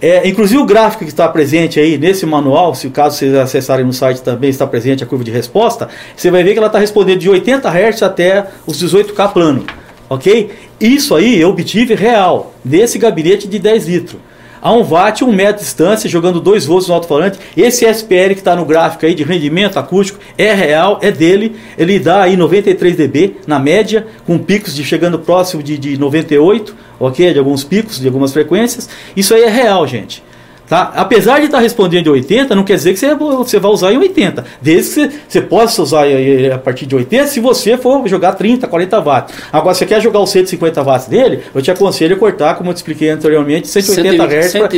[0.01, 3.93] É, inclusive o gráfico que está presente aí nesse manual, se caso vocês acessarem no
[3.93, 7.19] site também está presente a curva de resposta, você vai ver que ela está respondendo
[7.19, 9.65] de 80 Hz até os 18K plano,
[10.09, 10.51] ok?
[10.79, 14.19] Isso aí eu obtive real, nesse gabinete de 10 litros
[14.65, 17.37] a 1 watt, 1 metro de distância, jogando 2 volts no alto-falante.
[17.55, 21.55] Esse SPL que está no gráfico aí de rendimento acústico é real, é dele.
[21.77, 26.75] Ele dá aí 93 dB na média, com picos de chegando próximo de, de 98,
[26.99, 27.31] ok?
[27.31, 28.89] De alguns picos, de algumas frequências.
[29.15, 30.23] Isso aí é real, gente.
[30.67, 30.91] Tá?
[30.95, 33.93] Apesar de estar tá respondendo em 80, não quer dizer que você, você vai usar
[33.93, 34.43] em 80.
[34.61, 36.05] Desde que você, você possa usar
[36.53, 39.35] a partir de 80 se você for jogar 30, 40 watts.
[39.51, 42.73] Agora, você quer jogar os 150 watts dele, eu te aconselho a cortar, como eu
[42.73, 44.51] te expliquei anteriormente, 180 Hz.
[44.53, 44.69] Pra...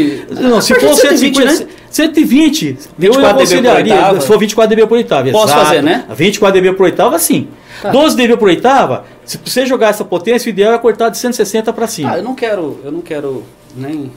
[0.41, 1.71] Não, se for 120, 150, né?
[1.89, 4.21] 120, eu aconselharia.
[4.21, 5.31] Se for 24 dB por oitava.
[5.31, 5.65] Posso exato.
[5.65, 6.05] fazer, né?
[6.13, 7.47] 24 dB por oitava, sim.
[7.81, 7.91] Tá.
[7.91, 11.71] 12 dB por oitava, se você jogar essa potência, o ideal é cortar de 160
[11.71, 12.11] para cima.
[12.11, 13.43] Ah, eu não quero, eu não quero
[13.75, 14.11] nem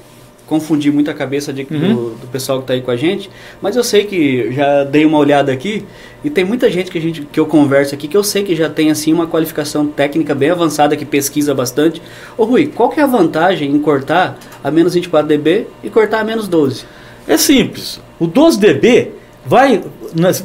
[0.51, 1.79] confundir muito a cabeça de, uhum.
[1.79, 3.31] do, do, pessoal que está aí com a gente,
[3.63, 5.85] mas eu sei que já dei uma olhada aqui
[6.25, 8.57] e tem muita gente que, a gente que eu converso aqui que eu sei que
[8.57, 12.03] já tem assim uma qualificação técnica bem avançada, que pesquisa bastante.
[12.37, 16.19] Ô Rui, qual que é a vantagem em cortar a menos 24 dB e cortar
[16.19, 16.85] a menos 12?
[17.29, 18.01] É simples.
[18.19, 19.13] O 12 dB
[19.51, 19.83] vai,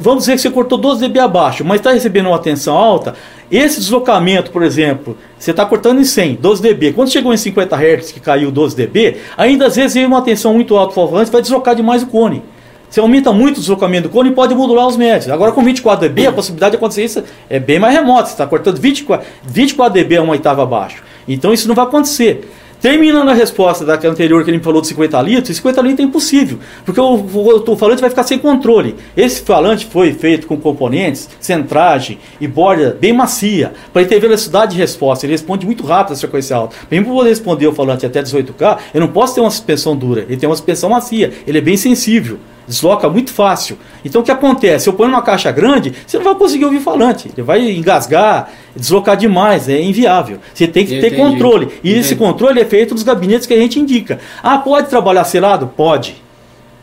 [0.00, 3.14] vamos dizer que você cortou 12 dB abaixo, mas está recebendo uma tensão alta,
[3.48, 6.92] esse deslocamento, por exemplo, você está cortando em 100, 12 dB.
[6.92, 10.52] Quando chegou em 50 Hz, que caiu 12 dB, ainda às vezes vem uma tensão
[10.54, 12.42] muito alta do vai deslocar demais o cone.
[12.90, 15.30] Você aumenta muito o deslocamento do cone e pode modular os médios.
[15.30, 18.26] Agora com 24 dB, a possibilidade de acontecer isso é bem mais remota.
[18.26, 21.04] Você está cortando 24, 24 dB a uma oitava abaixo.
[21.28, 22.50] Então isso não vai acontecer.
[22.86, 26.02] Terminando a resposta daquela anterior que ele me falou de 50 litros, 50 litros é
[26.04, 28.94] impossível, porque o, o, o, falante vai ficar sem controle.
[29.16, 34.76] Esse falante foi feito com componentes, centragem e borda bem macia, para ele ter velocidade
[34.76, 35.26] de resposta.
[35.26, 36.76] Ele responde muito rápido a frequência alta.
[36.88, 40.20] Mesmo para poder responder o falante até 18K, eu não posso ter uma suspensão dura,
[40.20, 43.78] ele tem uma suspensão macia, ele é bem sensível desloca muito fácil.
[44.04, 44.88] Então o que acontece?
[44.88, 47.30] Eu ponho uma caixa grande, você não vai conseguir ouvir falante.
[47.32, 50.38] Ele vai engasgar, deslocar demais, é inviável.
[50.52, 51.66] Você tem que ter controle.
[51.82, 51.98] E Entendi.
[51.98, 54.20] esse controle é feito nos gabinetes que a gente indica.
[54.42, 55.66] Ah, pode trabalhar selado?
[55.66, 56.22] Pode.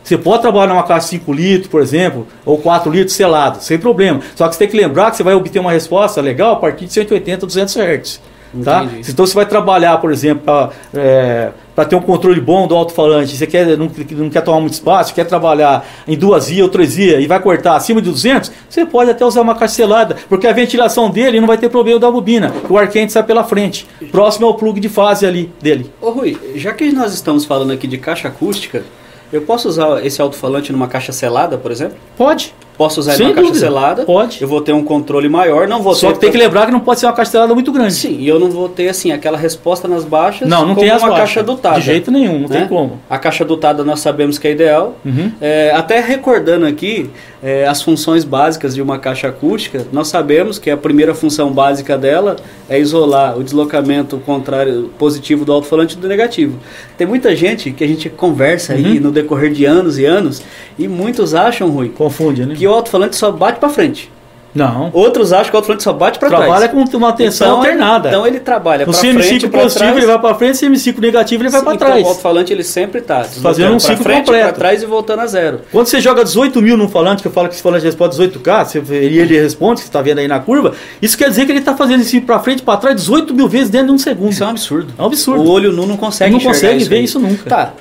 [0.03, 3.79] Você pode trabalhar numa caixa de 5 litros, por exemplo, ou 4 litros selado, sem
[3.79, 4.19] problema.
[4.35, 6.85] Só que você tem que lembrar que você vai obter uma resposta legal a partir
[6.85, 8.21] de 180, 200 Hz.
[8.63, 8.85] Tá?
[9.07, 11.51] Então você vai trabalhar, por exemplo, para é,
[11.85, 15.25] ter um controle bom do alto-falante, você quer, não, não, quer tomar muito espaço, quer
[15.25, 19.09] trabalhar em duas vias ou três vias e vai cortar acima de 200, você pode
[19.09, 22.77] até usar uma carcelada, porque a ventilação dele não vai ter problema da bobina, o
[22.77, 25.91] ar quente sai pela frente, próximo ao plug de fase ali dele.
[25.99, 28.83] Ô Rui, já que nós estamos falando aqui de caixa acústica,
[29.31, 31.97] eu posso usar esse alto-falante numa caixa selada, por exemplo?
[32.15, 32.53] Pode.
[32.77, 33.49] Posso usar Sem uma dúvida.
[33.49, 34.03] caixa selada.
[34.03, 34.41] Pode.
[34.41, 36.13] Eu vou ter um controle maior, não vou Só ter...
[36.13, 37.93] que tem que lembrar que não pode ser uma caixa selada muito grande.
[37.93, 40.47] Sim, e eu não vou ter assim aquela resposta nas baixas.
[40.47, 41.27] Não, não tem as uma baixas.
[41.27, 41.79] caixa dotada.
[41.79, 42.59] De jeito nenhum, não né?
[42.59, 42.99] tem como.
[43.09, 44.95] A caixa dotada nós sabemos que é ideal.
[45.05, 45.31] Uhum.
[45.39, 47.09] É, até recordando aqui
[47.43, 51.97] é, as funções básicas de uma caixa acústica, nós sabemos que a primeira função básica
[51.97, 52.37] dela
[52.69, 56.57] é isolar o deslocamento contrário positivo do alto-falante do negativo.
[56.97, 58.79] Tem muita gente que a gente conversa uhum.
[58.79, 60.41] aí no decorrer de anos e anos
[60.79, 62.55] e muitos acham, Rui, confunde, né?
[62.63, 64.09] Que o alto-falante só bate para frente.
[64.55, 64.89] Não.
[64.93, 66.43] Outros acham que o alto-falante só bate para trás.
[66.45, 68.07] Trabalha com uma tensão então, alternada.
[68.07, 69.97] Então ele trabalha para frente, positivo trás.
[69.97, 72.05] ele vai para frente, semiciclo negativo ele vai para então, trás.
[72.05, 74.43] o alto-falante ele sempre está Fazendo um ciclo frente, completo.
[74.45, 75.59] para trás e voltando a zero.
[75.71, 78.65] Quando você joga 18 mil num falante, que eu falo que esse falante responde 18K,
[78.65, 81.51] você, e ele responde, que você está vendo aí na curva, isso quer dizer que
[81.51, 84.31] ele está fazendo isso para frente para trás 18 mil vezes dentro de um segundo.
[84.31, 84.93] Isso é um absurdo.
[84.97, 85.43] É um absurdo.
[85.43, 87.03] O olho nu não consegue não consegue isso ver aí.
[87.03, 87.49] isso nunca.
[87.49, 87.73] Tá.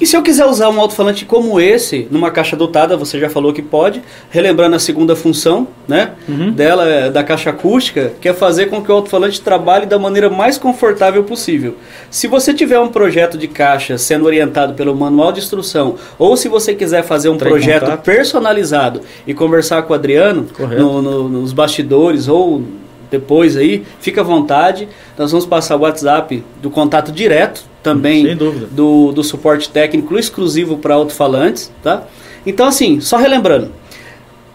[0.00, 3.52] E se eu quiser usar um alto-falante como esse, numa caixa dotada, você já falou
[3.52, 6.52] que pode, relembrando a segunda função né, Uhum.
[6.52, 10.30] dela, é, da caixa acústica, que é fazer com que o alto-falante trabalhe da maneira
[10.30, 11.74] mais confortável possível.
[12.10, 16.48] Se você tiver um projeto de caixa sendo orientado pelo manual de instrução, ou se
[16.48, 20.46] você quiser fazer um em projeto personalizado e conversar com o Adriano
[20.78, 22.62] no- no- nos bastidores ou
[23.10, 24.88] depois aí, fica à vontade.
[25.16, 28.66] Nós vamos passar o WhatsApp do contato direto também Sem dúvida.
[28.70, 32.04] do, do suporte técnico exclusivo para alto-falantes, tá?
[32.46, 33.70] Então assim, só relembrando,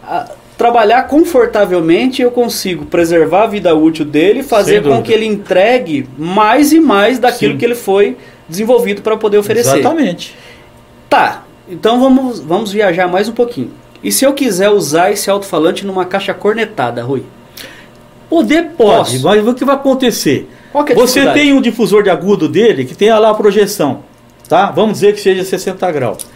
[0.02, 6.08] a- trabalhar confortavelmente eu consigo preservar a vida útil dele, fazer com que ele entregue
[6.16, 7.58] mais e mais daquilo Sim.
[7.58, 8.16] que ele foi
[8.48, 9.78] desenvolvido para poder oferecer.
[9.80, 10.34] Exatamente.
[11.10, 13.70] Tá, então vamos, vamos viajar mais um pouquinho.
[14.02, 17.22] E se eu quiser usar esse alto-falante numa caixa cornetada, Rui?
[18.34, 19.22] Poder pode, Posso.
[19.22, 20.50] mas o que vai acontecer?
[20.72, 24.00] Qual que é Você tem um difusor de agudo dele que tem lá a projeção,
[24.48, 24.72] tá?
[24.72, 26.26] Vamos dizer que seja 60 graus.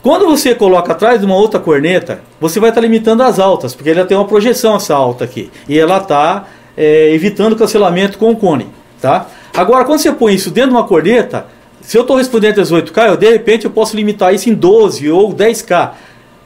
[0.00, 3.90] Quando você coloca atrás de uma outra corneta, você vai estar limitando as altas, porque
[3.90, 5.50] ela tem uma projeção essa alta aqui.
[5.68, 6.44] E ela está
[6.76, 8.68] evitando o cancelamento com o cone,
[9.00, 9.26] tá?
[9.52, 11.48] Agora, quando você põe isso dentro de uma corneta,
[11.80, 15.34] se eu estou respondendo 18K, eu, de repente eu posso limitar isso em 12 ou
[15.34, 15.90] 10K.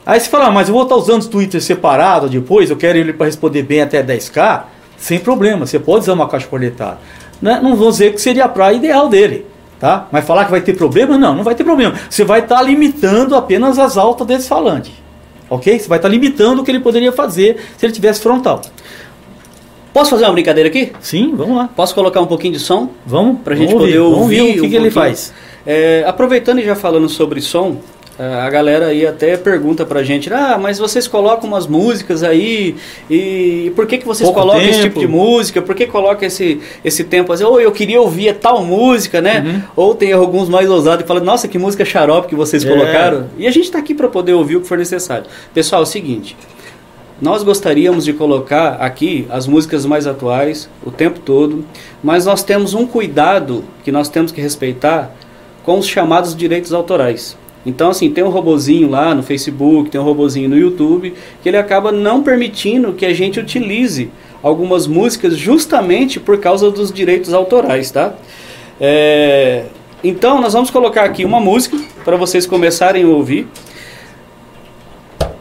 [0.03, 2.97] Aí você fala, ah, mas eu vou estar usando o Twitter separado depois, eu quero
[2.97, 4.63] ele para responder bem até 10K,
[4.99, 6.99] sem problema, você pode usar uma caixa cornetada.
[7.41, 7.59] Né?
[7.63, 9.45] Não vou dizer que seria a praia ideal dele,
[9.79, 10.07] tá?
[10.11, 11.17] Mas falar que vai ter problema?
[11.17, 11.95] Não, não vai ter problema.
[12.09, 14.91] Você vai estar limitando apenas as altas desse falante,
[15.49, 15.79] ok?
[15.79, 18.61] Você vai estar limitando o que ele poderia fazer se ele tivesse frontal.
[19.93, 20.91] Posso fazer uma brincadeira aqui?
[20.99, 21.69] Sim, vamos lá.
[21.75, 22.89] Posso colocar um pouquinho de som?
[23.05, 25.33] Vamos Pra gente vamos poder vamos ouvir o que, um que ele faz.
[25.65, 27.77] É, aproveitando e já falando sobre som,
[28.45, 32.75] a galera aí até pergunta pra gente, ah, mas vocês colocam umas músicas aí,
[33.09, 34.83] e por que, que vocês Pouco colocam esse tempo.
[34.89, 35.61] tipo de música?
[35.61, 37.45] Por que coloca esse, esse tempo assim?
[37.45, 39.41] Ou eu queria ouvir tal música, né?
[39.45, 39.61] Uhum.
[39.75, 42.69] Ou tem alguns mais ousados que falam, nossa, que música xarope que vocês É.
[42.69, 43.27] colocaram.
[43.37, 45.25] E a gente tá aqui pra poder ouvir o que for necessário.
[45.53, 46.35] Pessoal, é o seguinte,
[47.21, 51.63] nós gostaríamos de colocar aqui as músicas mais atuais o tempo todo,
[52.03, 55.13] mas nós temos um cuidado que nós temos que respeitar
[55.63, 57.37] com os chamados direitos autorais.
[57.65, 61.57] Então, assim, tem um robozinho lá no Facebook, tem um robozinho no YouTube, que ele
[61.57, 64.09] acaba não permitindo que a gente utilize
[64.41, 68.13] algumas músicas justamente por causa dos direitos autorais, tá?
[68.79, 69.65] É,
[70.01, 73.47] Então, nós vamos colocar aqui uma música para vocês começarem a ouvir.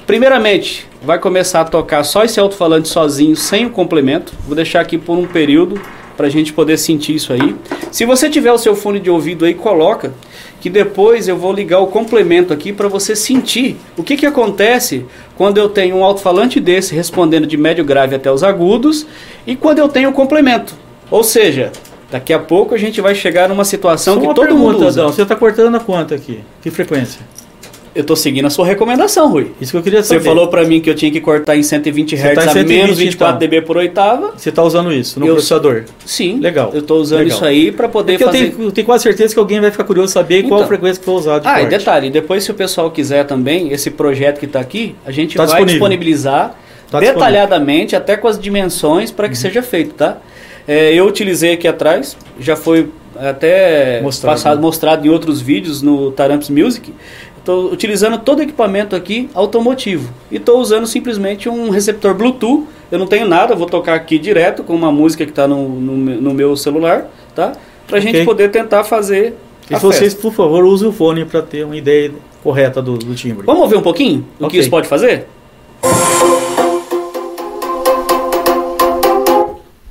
[0.05, 4.33] Primeiramente, vai começar a tocar só esse alto-falante sozinho, sem o complemento.
[4.47, 5.81] Vou deixar aqui por um período
[6.17, 7.55] para a gente poder sentir isso aí.
[7.93, 10.13] Se você tiver o seu fone de ouvido aí, coloca,
[10.61, 15.07] que depois eu vou ligar o complemento aqui para você sentir o que, que acontece
[15.37, 19.07] quando eu tenho um alto-falante desse respondendo de médio grave até os agudos
[19.47, 20.75] e quando eu tenho o complemento.
[21.11, 21.71] Ou seja,
[22.11, 25.01] daqui a pouco a gente vai chegar numa situação Só que todo pergunta, mundo usa.
[25.03, 26.41] Adão, você está cortando a quanto aqui?
[26.61, 27.21] Que frequência?
[27.95, 29.51] Eu tô seguindo a sua recomendação, Rui.
[29.61, 30.25] Isso que eu queria Você saber.
[30.25, 32.53] falou para mim que eu tinha que cortar em 120 Você Hz tá em a
[32.53, 33.49] 120 menos 24 então.
[33.49, 34.33] dB por oitava.
[34.37, 35.85] Você está usando isso no Eu- processador?
[36.07, 36.39] Sim.
[36.41, 36.71] Legal.
[36.75, 37.37] Eu tô usando Legal.
[37.37, 38.51] isso aí para poder eu fazer.
[38.53, 40.69] tenho, eu tenho quase certeza que alguém vai ficar curioso saber qual a Então.
[40.69, 41.79] frequência que foi usada de Ah, e corte.
[41.79, 45.45] detalhe, depois se o pessoal quiser também, esse projeto que está aqui, a gente Tá
[45.47, 46.55] vai disponibilizar
[46.91, 49.41] Tá detalhadamente, até com as dimensões, para que Uhum.
[49.43, 50.17] seja feito, tá?
[50.67, 54.63] É, eu utilizei aqui atrás, já foi até Mostrado, passado, né?
[54.63, 56.93] mostrado em outros vídeos no Taramps Music.
[57.49, 60.13] Estou utilizando todo o equipamento aqui automotivo.
[60.31, 62.67] E estou usando simplesmente um receptor Bluetooth.
[62.93, 65.97] Eu não tenho nada, vou tocar aqui direto com uma música que está no, no,
[65.97, 67.53] no meu celular, tá?
[67.87, 68.27] Pra gente Ok.
[68.27, 69.35] poder tentar fazer.
[69.71, 73.15] E a vocês, por favor, usem o fone para ter uma ideia correta do, do
[73.15, 73.47] timbre.
[73.47, 75.27] Vamos ouvir um pouquinho do que isso pode fazer?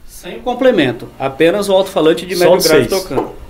[0.06, 3.47] Sem o complemento, apenas o alto-falante de médio o grave tocando.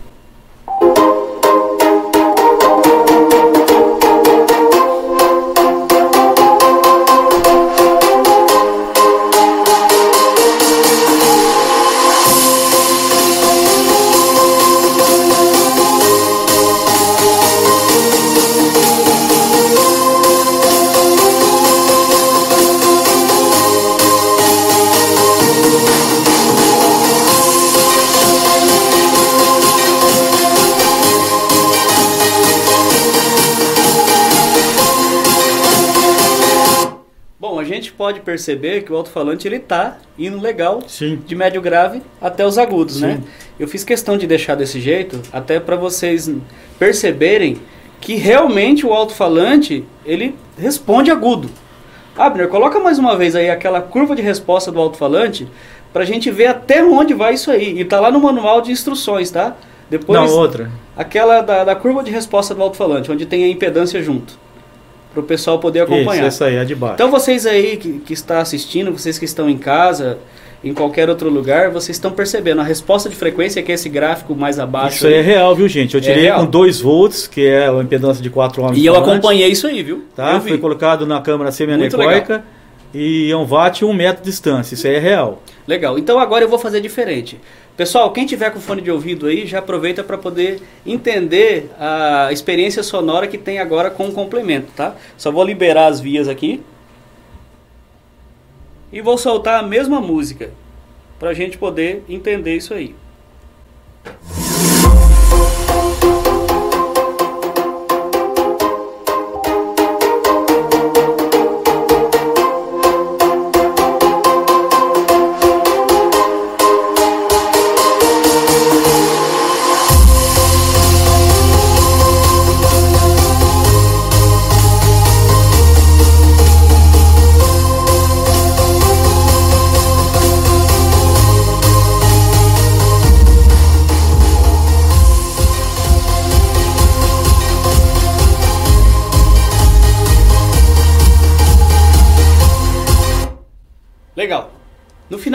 [37.98, 41.20] Pode perceber que o alto-falante ele tá indo legal Sim.
[41.26, 43.16] de médio grave até os agudos, né?
[43.16, 43.24] Sim.
[43.60, 46.32] Eu fiz questão de deixar desse jeito, até para vocês
[46.78, 47.58] perceberem
[48.00, 51.50] que realmente o alto-falante ele responde agudo.
[52.16, 55.48] Abner, coloca mais uma vez aí aquela curva de resposta do alto-falante
[55.92, 57.80] para a gente ver até onde vai isso aí.
[57.80, 59.56] E tá lá no manual de instruções, tá?
[59.90, 60.70] Depois, Não, outra.
[60.96, 64.38] aquela da, da curva de resposta do alto-falante, onde tem a impedância junto,
[65.12, 66.28] para o pessoal poder acompanhar.
[66.28, 66.96] Isso, essa aí, a de baixo.
[66.96, 70.18] Então vocês aí que, que está assistindo, vocês que estão em casa,
[70.64, 74.36] em qualquer outro lugar, vocês estão percebendo a resposta de frequência que é esse gráfico
[74.36, 74.98] mais abaixo.
[74.98, 75.96] Isso aí é real, viu, gente?
[75.96, 76.42] Eu tirei real.
[76.42, 78.78] com 2 volts, que é a impedância de 4 ohms.
[78.78, 80.06] E eu acompanhei isso aí, viu?
[80.16, 80.40] Tá?
[80.42, 82.44] Foi colocado na câmera semi-anecoica
[82.94, 84.74] e é um watt e um metro de distância.
[84.74, 85.42] Isso aí é real.
[85.68, 86.00] Legal.
[86.00, 87.40] Então agora eu vou fazer diferente.
[87.78, 92.82] Pessoal, quem tiver com fone de ouvido aí, já aproveita para poder entender a experiência
[92.82, 94.96] sonora que tem agora com o complemento, tá?
[95.16, 96.60] Só vou liberar as vias aqui.
[98.92, 100.50] E vou soltar a mesma música
[101.20, 102.96] para a gente poder entender isso aí.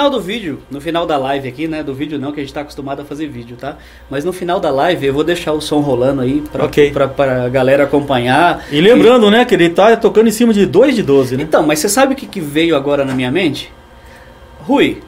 [0.02, 1.80] Final do vídeo, no final da live aqui, né?
[1.82, 3.76] Do vídeo não, que a gente está acostumado a fazer vídeo, tá?
[4.10, 6.90] Mas no final da live eu vou deixar o som rolando aí pra, Ok.
[6.90, 8.64] pra, pra galera acompanhar.
[8.72, 11.44] E lembrando, né, que ele tá tocando em cima de 2 de 12, né?
[11.44, 13.72] Então, mas você sabe o que, que veio agora na minha mente?
[14.62, 15.00] Rui,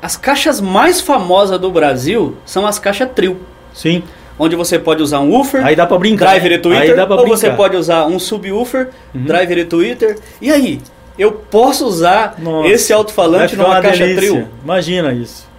[0.00, 3.36] as caixas mais famosas do Brasil são as caixas trio.
[3.72, 4.02] Sim.
[4.36, 6.30] Onde você pode usar um woofer, Aí dá pra brincar.
[6.30, 6.56] driver né?
[6.56, 7.36] e tweeter, Aí dá pra ou brincar.
[7.38, 9.24] você pode usar um subwoofer, Uhum.
[9.26, 10.18] driver e tweeter.
[10.40, 10.80] E aí,
[11.18, 14.30] eu posso usar Nossa, esse alto-falante numa uma caixa delícia.
[14.30, 14.48] trio?
[14.64, 15.50] Imagina isso.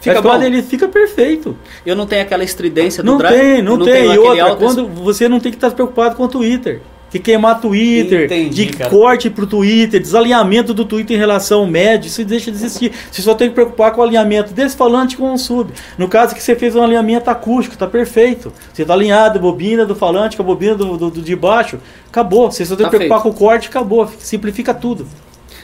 [0.00, 0.38] Fica bom?
[0.38, 1.56] delícia, fica perfeito.
[1.84, 3.38] Eu não tenho aquela estridência do Não drive?
[3.38, 3.92] tem, não, eu tem.
[3.94, 6.80] tenho E aquele outra, alto- quando você não tem que estar preocupado com o Twitter.
[7.10, 8.88] Que queimar Twitter, Entendi, de cara.
[8.88, 12.92] corte pro Twitter, desalinhamento do Twitter em relação ao médio, isso deixa de existir.
[13.10, 15.72] Você só tem que preocupar com o alinhamento desse falante com o sub.
[15.98, 18.52] No caso que você fez um alinhamento acústico, tá perfeito.
[18.72, 22.48] Você tá alinhado, bobina do falante com a bobina do, do- do de baixo, acabou.
[22.50, 24.08] Você só tem Tá que preocupar com o corte, acabou.
[24.20, 25.04] Simplifica tudo.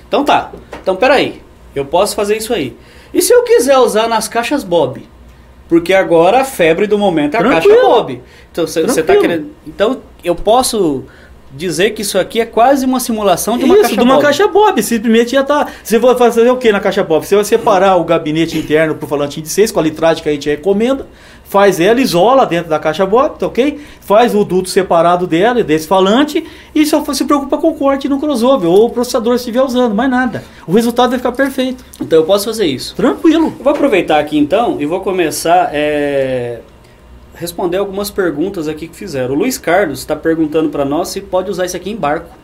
[0.09, 0.51] Então tá.
[0.83, 1.41] Então peraí.
[1.77, 2.77] Eu posso fazer isso aí.
[3.15, 5.07] E se eu quiser usar nas caixas Bob?
[5.69, 7.75] Porque agora a febre do momento é a Tranquilo.
[7.77, 8.23] caixa Bob.
[8.51, 9.51] Então você tá querendo.
[9.67, 11.05] Então eu posso
[11.57, 14.25] dizer que isso aqui é quase uma simulação de uma Isso, caixa de uma Bob.
[14.25, 14.83] caixa Bob.
[14.83, 15.67] Simplesmente já tá.
[15.83, 17.27] Você vai fazer o que na caixa Bob?
[17.27, 20.33] Você vai separar o gabinete interno pro falante de 6 com a litragem que a
[20.33, 21.07] gente recomenda.
[21.49, 23.81] Faz ela, isola dentro da caixa Bob, tá ok?
[24.01, 26.45] Faz o duto separado dela, desse falante,
[26.75, 29.95] e só se preocupa com o corte no crossover, ou o processador se estiver usando,
[29.95, 30.43] mais nada.
[30.67, 31.85] O resultado vai ficar perfeito.
[32.01, 32.97] Então eu posso fazer isso.
[32.97, 33.55] Tranquilo.
[33.59, 36.59] Eu vou aproveitar aqui então e vou começar é,
[37.37, 39.35] responder algumas perguntas aqui que fizeram.
[39.35, 42.35] O Luiz Carlos está perguntando para nós se pode usar isso aqui em barco.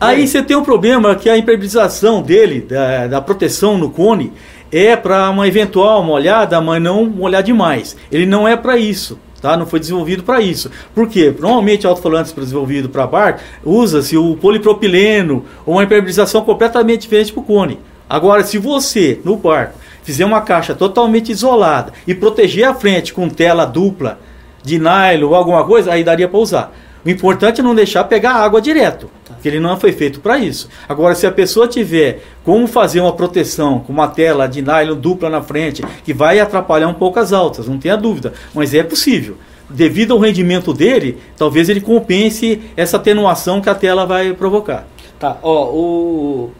[0.00, 4.32] Aí você tem um problema que a impermeabilização dele, da, da proteção no cone,
[4.70, 7.96] é para uma eventual molhada, mas não molhar demais.
[8.12, 9.18] Ele não é para isso.
[9.40, 9.56] Tá?
[9.56, 10.70] Não foi desenvolvido para isso.
[10.94, 11.34] Por quê?
[11.36, 17.44] Normalmente alto-falantes desenvolvido para bar usa-se o polipropileno ou uma impermeabilização completamente diferente para o
[17.44, 17.78] cone.
[18.08, 19.78] Agora, se você no barco
[20.08, 24.18] fizer uma caixa totalmente isolada e proteger a frente com tela dupla
[24.62, 26.74] de nylon ou alguma coisa, aí daria para usar.
[27.04, 30.70] O importante é não deixar pegar água direto, porque ele não foi feito para isso.
[30.88, 35.28] Agora, se a pessoa tiver como fazer uma proteção com uma tela de nylon dupla
[35.28, 39.36] na frente, que vai atrapalhar um pouco as altas, não tenha dúvida, mas é possível.
[39.68, 44.86] Devido ao rendimento dele, talvez ele compense essa atenuação que a tela vai provocar.
[45.18, 46.50] Tá, ó, o,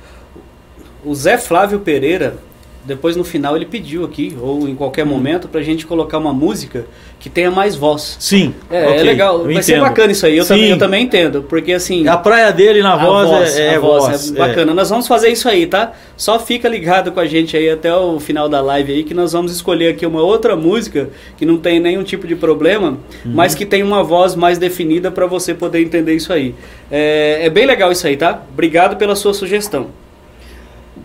[1.03, 2.37] o Zé Flávio Pereira,
[2.85, 6.87] depois no final ele pediu aqui, ou em qualquer momento, pra gente colocar uma música
[7.21, 8.17] que tenha mais voz.
[8.21, 9.83] Sim, É, ok, é legal, vai ser entendo.
[9.83, 10.49] bacana isso aí, eu Sim.
[10.55, 12.07] também, eu também entendo, porque assim...
[12.09, 14.31] A praia dele na a voz, é, é a voz.
[14.33, 14.73] é bacana.
[14.73, 15.93] Nós vamos fazer isso aí, tá?
[16.17, 19.33] Só fica ligado com a gente aí até o final da live aí, que nós
[19.33, 22.91] vamos escolher aqui uma outra música que não tem nenhum tipo de problema,
[23.25, 23.33] Uhum.
[23.35, 26.55] mas que tem uma voz mais definida para você poder entender isso aí.
[26.91, 28.43] É, é bem legal isso aí, tá?
[28.53, 29.89] Obrigado pela sua sugestão.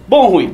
[0.08, 0.52] Bom, Rui,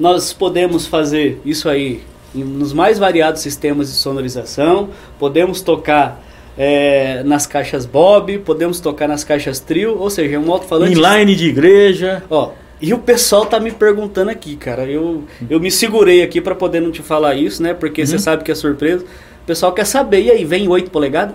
[0.00, 2.02] nós podemos fazer isso aí
[2.34, 4.88] nos mais variados sistemas de sonorização,
[5.18, 6.24] podemos tocar
[6.56, 10.98] é, nas caixas Bob, podemos tocar nas caixas Trio, ou seja, é um alto-falante.
[10.98, 12.22] Inline de igreja.
[12.30, 14.84] Ó, e o pessoal tá me perguntando aqui, cara.
[14.86, 17.74] Eu, eu me segurei aqui para poder não te falar isso, né?
[17.74, 18.18] Porque você uhum.
[18.18, 19.04] sabe que é surpresa.
[19.42, 21.34] O pessoal quer saber, e aí, vem 8 polegadas?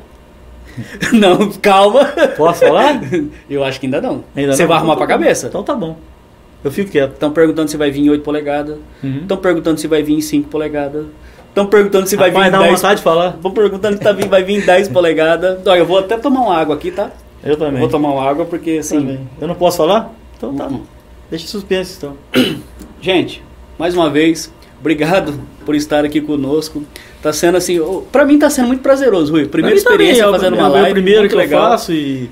[1.13, 2.05] não, calma.
[2.36, 2.99] Posso falar?
[3.49, 4.24] eu acho que ainda não.
[4.36, 5.47] Você vai arrumar então, pra cabeça?
[5.47, 5.97] Então tá bom.
[6.66, 7.13] Eu fico quieto.
[7.13, 8.78] Estão perguntando se vai vir em 8 polegadas.
[9.03, 9.43] Estão uhum.
[9.43, 11.05] perguntando se vai vir em 5 polegadas.
[11.47, 12.72] Estão perguntando se vai vir em 10.
[12.72, 13.36] vontade de falar.
[13.36, 15.59] Estão perguntando se tá vai vir em 10 polegadas.
[15.63, 17.11] Olha, eu vou até tomar uma água aqui, tá?
[17.43, 17.80] Eu também.
[17.80, 18.97] Vou tomar uma água porque assim.
[18.97, 19.30] Também.
[19.39, 20.11] Eu não posso falar?
[20.36, 20.66] Então tá.
[20.66, 20.82] Uhum.
[21.30, 22.18] Deixa suspense então.
[22.99, 23.43] Gente,
[23.78, 26.84] mais uma vez, obrigado por estar aqui conosco.
[27.22, 27.80] Tá sendo assim,
[28.11, 29.45] para mim tá sendo muito prazeroso, Rui.
[29.45, 30.88] Primeira experiência também, é fazendo uma live.
[30.88, 31.63] É o primeiro que legal.
[31.63, 32.30] eu faço e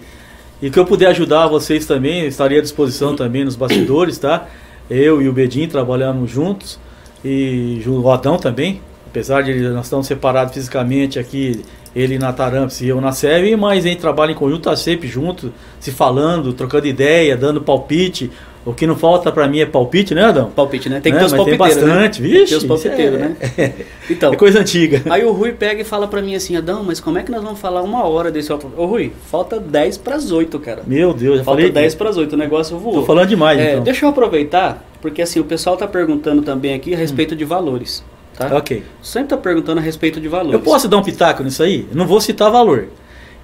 [0.64, 4.48] e que eu puder ajudar vocês também, estaria à disposição também nos bastidores, tá?
[4.90, 6.80] Eu e o Bedin trabalhamos juntos
[7.22, 8.80] e o Adão também,
[9.14, 11.64] apesar de nós estamos separados fisicamente aqui,
[11.96, 15.08] ele na Taramps e eu na SEB, mas a gente trabalha em conjunto, tá sempre
[15.08, 18.32] junto, se falando, trocando ideia, dando palpite,
[18.66, 20.50] o que não falta para mim é palpite, né, Adão?
[20.50, 21.00] Palpite, né?
[21.00, 21.20] Tem que né?
[21.20, 21.76] ter os palpiteiros.
[21.76, 22.28] Tem bastante, né?
[22.28, 22.48] vixe.
[22.48, 23.74] Tem os palpiteiros, é, né?
[24.10, 25.04] Então, é coisa antiga.
[25.12, 27.44] Aí o Rui pega e fala para mim assim, Adão, mas como é que nós
[27.44, 28.72] vamos falar uma hora desse outro?
[28.76, 30.82] Ô Rui, falta 10 para as 8, cara.
[30.88, 31.72] Meu Deus, já falta falei.
[31.72, 32.96] 10 para as 8, o negócio voou.
[32.96, 33.84] Tô falando demais, é, então.
[33.84, 37.38] Deixa eu aproveitar, porque assim, o pessoal tá perguntando também aqui a respeito hum.
[37.38, 38.04] de valores.
[38.38, 38.56] Tá?
[38.58, 38.84] Ok.
[39.02, 40.54] Sempre tá perguntando a respeito de valores.
[40.54, 41.88] Eu posso dar um pitaco nisso aí?
[41.90, 42.88] Eu não vou citar valor.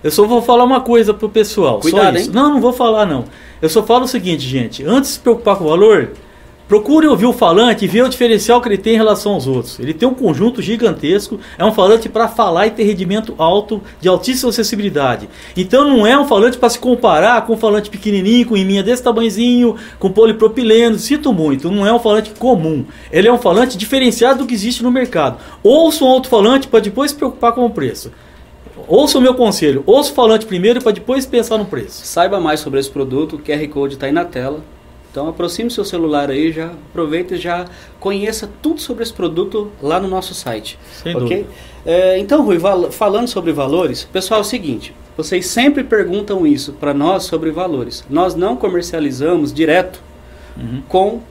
[0.03, 1.79] Eu só vou falar uma coisa pro pessoal.
[1.79, 2.29] Cuidado, hein?
[2.33, 3.25] Não, não vou falar não.
[3.61, 4.83] Eu só falo o seguinte, gente.
[4.83, 6.11] Antes de se preocupar com o valor,
[6.69, 9.79] procure ouvir o falante e ver o diferencial que ele tem em relação aos outros.
[9.79, 14.07] Ele tem um conjunto gigantesco, é um falante para falar e ter rendimento alto, de
[14.07, 15.27] altíssima acessibilidade.
[15.57, 19.01] Então não é um falante para se comparar com um falante pequenininho, com minha desse
[19.01, 22.85] tamanhozinho, com polipropileno, sinto muito, não é um falante comum.
[23.11, 25.39] Ele é um falante diferenciado do que existe no mercado.
[25.63, 28.11] Ouça um alto-falante para depois se preocupar com o preço.
[28.87, 32.05] Ouça o meu conselho, ouça o falante primeiro para depois pensar no preço.
[32.05, 34.61] Saiba mais sobre esse produto, o QR Code está aí na tela.
[35.11, 37.65] Então aproxime seu celular aí, já aproveita e já
[37.99, 40.77] conheça tudo sobre esse produto lá no nosso site.
[41.01, 41.47] Sem ok?
[41.85, 42.59] É, então, Rui,
[42.91, 48.03] falando sobre valores, pessoal, é o seguinte: vocês sempre perguntam isso para nós sobre valores.
[48.09, 50.01] Nós não comercializamos direto
[50.55, 50.81] uhum.
[50.87, 51.21] com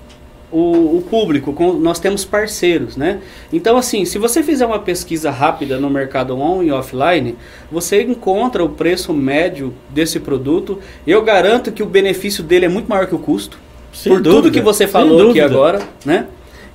[0.51, 3.21] o, o, público, com, nós temos parceiros, né?
[3.53, 7.37] Então, assim, se você fizer uma pesquisa rápida no mercado on e offline,
[7.71, 10.79] você encontra o preço médio desse produto.
[11.07, 13.59] Eu garanto que o benefício dele é muito maior que o custo.
[13.93, 16.27] Sem por dúvida, tudo que você falou aqui agora, né?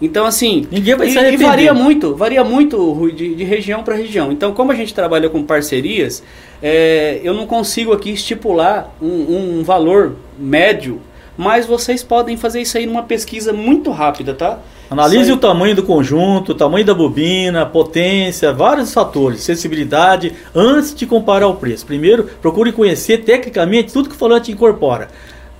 [0.01, 4.32] Então, assim, Ninguém vai e, e varia muito, varia muito de, de região para região.
[4.32, 6.22] Então, como a gente trabalha com parcerias,
[6.61, 10.99] é, eu não consigo aqui estipular um, um valor médio
[11.38, 14.59] mas vocês podem fazer isso aí numa pesquisa muito rápida, tá?
[14.89, 21.07] Analise o tamanho do conjunto, o tamanho da bobina, potência, vários fatores, sensibilidade, antes de
[21.07, 21.86] comparar o preço.
[21.86, 25.07] Primeiro, procure conhecer tecnicamente tudo que o falante incorpora.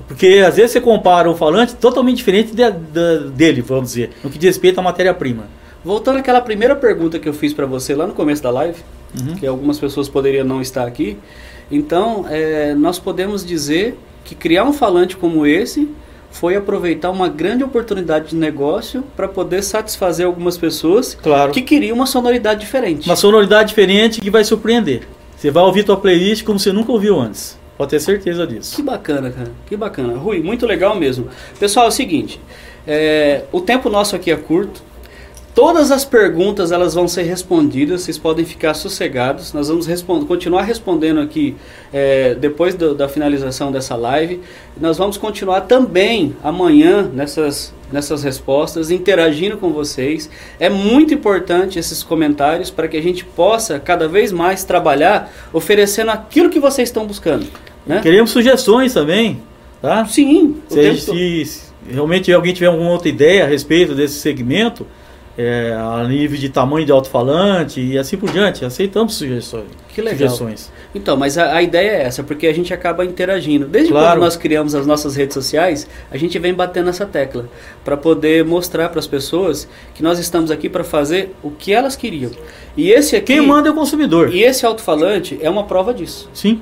[0.08, 4.30] Porque às vezes você compara um falante totalmente diferente de, de, dele, vamos dizer, no
[4.30, 5.46] que diz respeito à matéria-prima.
[5.84, 8.80] Voltando àquela primeira pergunta que eu fiz para você lá no começo da live,
[9.20, 9.36] uhum.
[9.36, 11.18] que algumas pessoas poderiam não estar aqui.
[11.70, 15.90] Então, é, nós podemos dizer que criar um falante como esse
[16.32, 21.52] foi aproveitar uma grande oportunidade de negócio para poder satisfazer algumas pessoas claro.
[21.52, 23.08] que queriam uma sonoridade diferente.
[23.08, 25.08] Uma sonoridade diferente que vai surpreender.
[25.38, 27.58] Você vai ouvir tua playlist como você nunca ouviu antes.
[27.78, 28.76] Pode ter certeza disso.
[28.76, 29.52] Que bacana, cara.
[29.66, 30.18] Que bacana.
[30.18, 31.28] Rui, muito legal mesmo.
[31.60, 32.40] Pessoal, é o seguinte.
[32.86, 34.84] É, o tempo nosso aqui é curto.
[35.56, 39.54] Todas as perguntas elas vão ser respondidas, vocês podem ficar sossegados.
[39.54, 41.56] Nós vamos respond continuar respondendo aqui
[41.94, 44.40] é, depois do, da finalização dessa live.
[44.82, 50.28] Nós vamos continuar também amanhã nessas, nessas respostas, interagindo com vocês.
[50.60, 56.10] É muito importante esses comentários para que a gente possa cada vez mais trabalhar oferecendo
[56.10, 57.46] aquilo que vocês estão buscando.
[57.86, 58.00] Né?
[58.02, 59.40] Queremos sugestões também,
[59.80, 60.04] tá?
[60.06, 60.56] Sim.
[60.68, 64.88] Se, se, se realmente alguém tiver alguma outra ideia a respeito desse segmento
[65.38, 68.64] é, a nível de tamanho de alto-falante e assim por diante.
[68.64, 69.66] Aceitamos sugestões.
[69.90, 70.30] Que legal.
[70.30, 70.72] Sugestões.
[70.94, 73.66] Então, mas a, a, ideia é essa, porque a gente acaba interagindo.
[73.66, 74.12] Desde claro.
[74.12, 77.50] quando nós criamos as nossas redes sociais, a gente vem batendo essa tecla
[77.84, 81.96] para poder mostrar para as pessoas que nós estamos aqui para fazer o que elas
[81.96, 82.32] queriam.
[82.78, 83.34] E esse aqui.
[83.34, 84.34] Quem manda é o consumidor.
[84.34, 86.30] E esse alto-falante é uma prova disso.
[86.34, 86.62] Sim.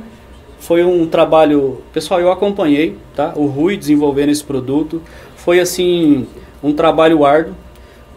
[0.60, 1.82] Foi um trabalho.
[1.92, 3.34] Pessoal, eu acompanhei, tá?
[3.36, 5.02] O Rui desenvolvendo esse produto.
[5.36, 6.26] Foi assim.
[6.64, 7.56] Um trabalho árduo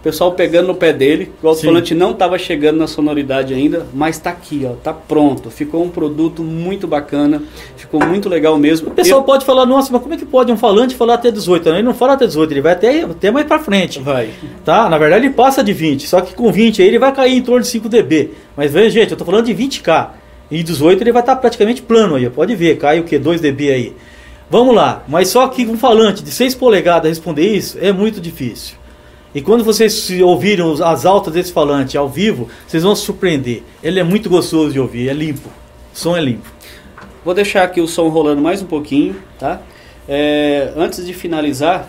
[0.04, 1.32] pessoal pegando no pé dele.
[1.42, 5.50] O alto-falante não estava chegando na sonoridade ainda, mas está aqui, ó, tá pronto.
[5.50, 7.42] Ficou um produto muito bacana,
[7.74, 8.88] ficou muito legal mesmo.
[8.88, 9.24] O pessoal Eu...
[9.24, 11.70] pode falar, nossa, mas como é que pode um falante falar até 18?
[11.70, 13.98] Ele não fala até 18, ele vai até, até mais para frente.
[13.98, 14.28] Vai.
[14.62, 14.90] Tá?
[14.90, 17.42] Na verdade ele passa de 20, só que com 20 aí ele vai cair em
[17.42, 18.32] torno de 5 dB.
[18.54, 20.10] Mas veja, gente, eu estou falando de 20K.
[20.52, 23.18] Em 18 ele vai estar praticamente plano aí, pode ver, cai o que?
[23.18, 23.96] 2 dB aí.
[24.50, 28.83] Vamos lá, mas só que um falante de 6 polegadas responder isso é muito difícil.
[29.34, 33.62] E quando vocês ouvirem as altas desse falante ao vivo, vocês vão se surpreender.
[33.82, 35.48] Ele é muito gostoso de ouvir, é limpo.
[35.92, 36.48] O som é limpo.
[37.24, 39.60] Vou deixar aqui o som rolando mais um pouquinho, tá?
[40.08, 41.88] É, antes de finalizar,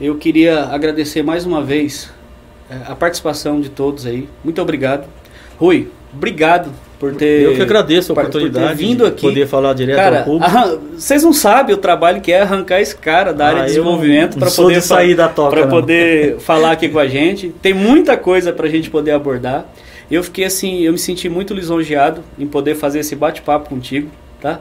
[0.00, 2.10] eu queria agradecer mais uma vez
[2.68, 4.28] é, a participação de todos aí.
[4.44, 5.08] Muito obrigado.
[5.58, 7.42] Rui, obrigado por ter.
[7.42, 9.22] Eu que agradeço a oportunidade vindo aqui.
[9.22, 10.44] poder falar direto cara, ao público.
[10.44, 10.78] Arran...
[10.96, 13.82] Vocês não sabem o trabalho que é arrancar esse cara da área Ah, de eu
[13.82, 17.48] desenvolvimento para poder de sair da toca, para poder falar aqui com a gente.
[17.60, 19.66] Tem muita coisa para a gente poder abordar.
[20.10, 24.08] Eu fiquei assim, eu me senti muito lisonjeado em poder fazer esse bate-papo contigo,
[24.40, 24.60] tá?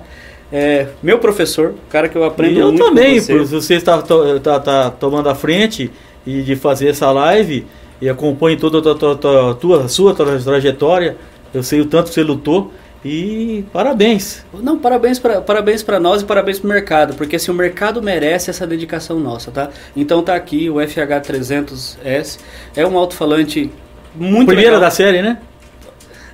[0.52, 3.34] É, meu professor, cara que eu aprendo eu muito também, com você.
[3.34, 5.90] por você está tá, tá tomando a frente
[6.26, 7.66] e de fazer essa live
[8.02, 11.16] e acompanho toda a tua, tua, tua, sua tra- trajetória.
[11.54, 12.72] Eu sei o tanto que você lutou
[13.04, 14.46] e parabéns.
[14.54, 18.02] Não, parabéns para parabéns para nós e parabéns para o mercado, porque assim, o mercado
[18.02, 19.70] merece essa dedicação nossa, tá?
[19.96, 22.40] Então tá aqui o FH300S,
[22.76, 23.72] é um alto-falante
[24.16, 24.82] muito Primeira legal.
[24.82, 25.40] da série, né?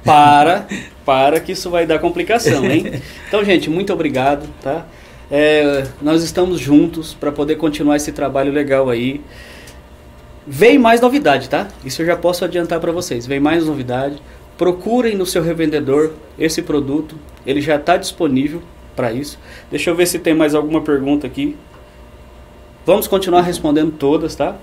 [0.03, 0.67] Para,
[1.05, 3.01] para que isso vai dar complicação, hein?
[3.27, 4.85] Então, gente, muito obrigado, tá?
[5.29, 9.21] É, nós estamos juntos para poder continuar esse trabalho legal aí.
[10.45, 11.67] Vem mais novidade, tá?
[11.83, 13.25] Isso eu já posso adiantar para vocês.
[13.25, 14.15] Vem mais novidade.
[14.57, 17.15] Procurem no seu revendedor esse produto.
[17.45, 18.61] Ele já está disponível
[18.95, 19.37] para isso.
[19.69, 21.55] Deixa eu ver se tem mais alguma pergunta aqui.
[22.85, 24.55] Vamos continuar respondendo todas, tá?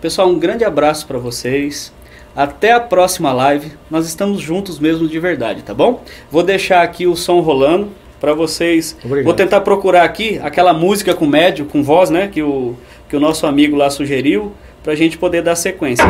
[0.00, 1.92] Pessoal, um grande abraço para vocês.
[2.34, 3.72] Até a próxima live.
[3.90, 6.02] Nós estamos juntos mesmo de verdade, tá bom?
[6.30, 7.88] Vou deixar aqui o som rolando
[8.20, 8.96] para vocês.
[9.04, 9.24] Obrigado.
[9.24, 12.74] Vou tentar procurar aqui aquela música com médio, com voz, né, que o
[13.08, 16.04] que o nosso amigo lá sugeriu, para a gente poder dar sequência.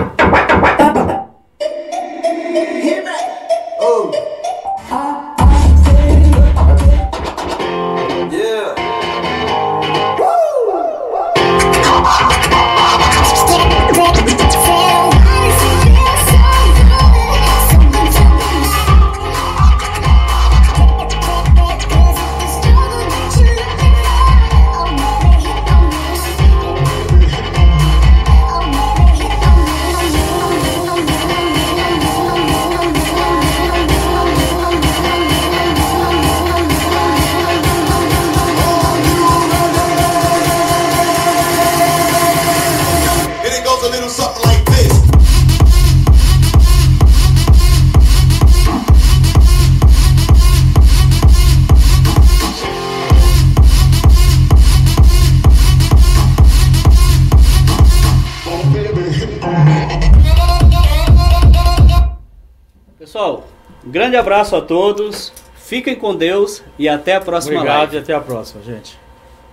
[64.26, 65.32] Abraço a todos.
[65.54, 67.96] Fiquem com Deus e até a próxima Obrigado live.
[67.96, 68.98] e até a próxima, gente.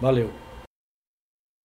[0.02, 0.43] Valeu.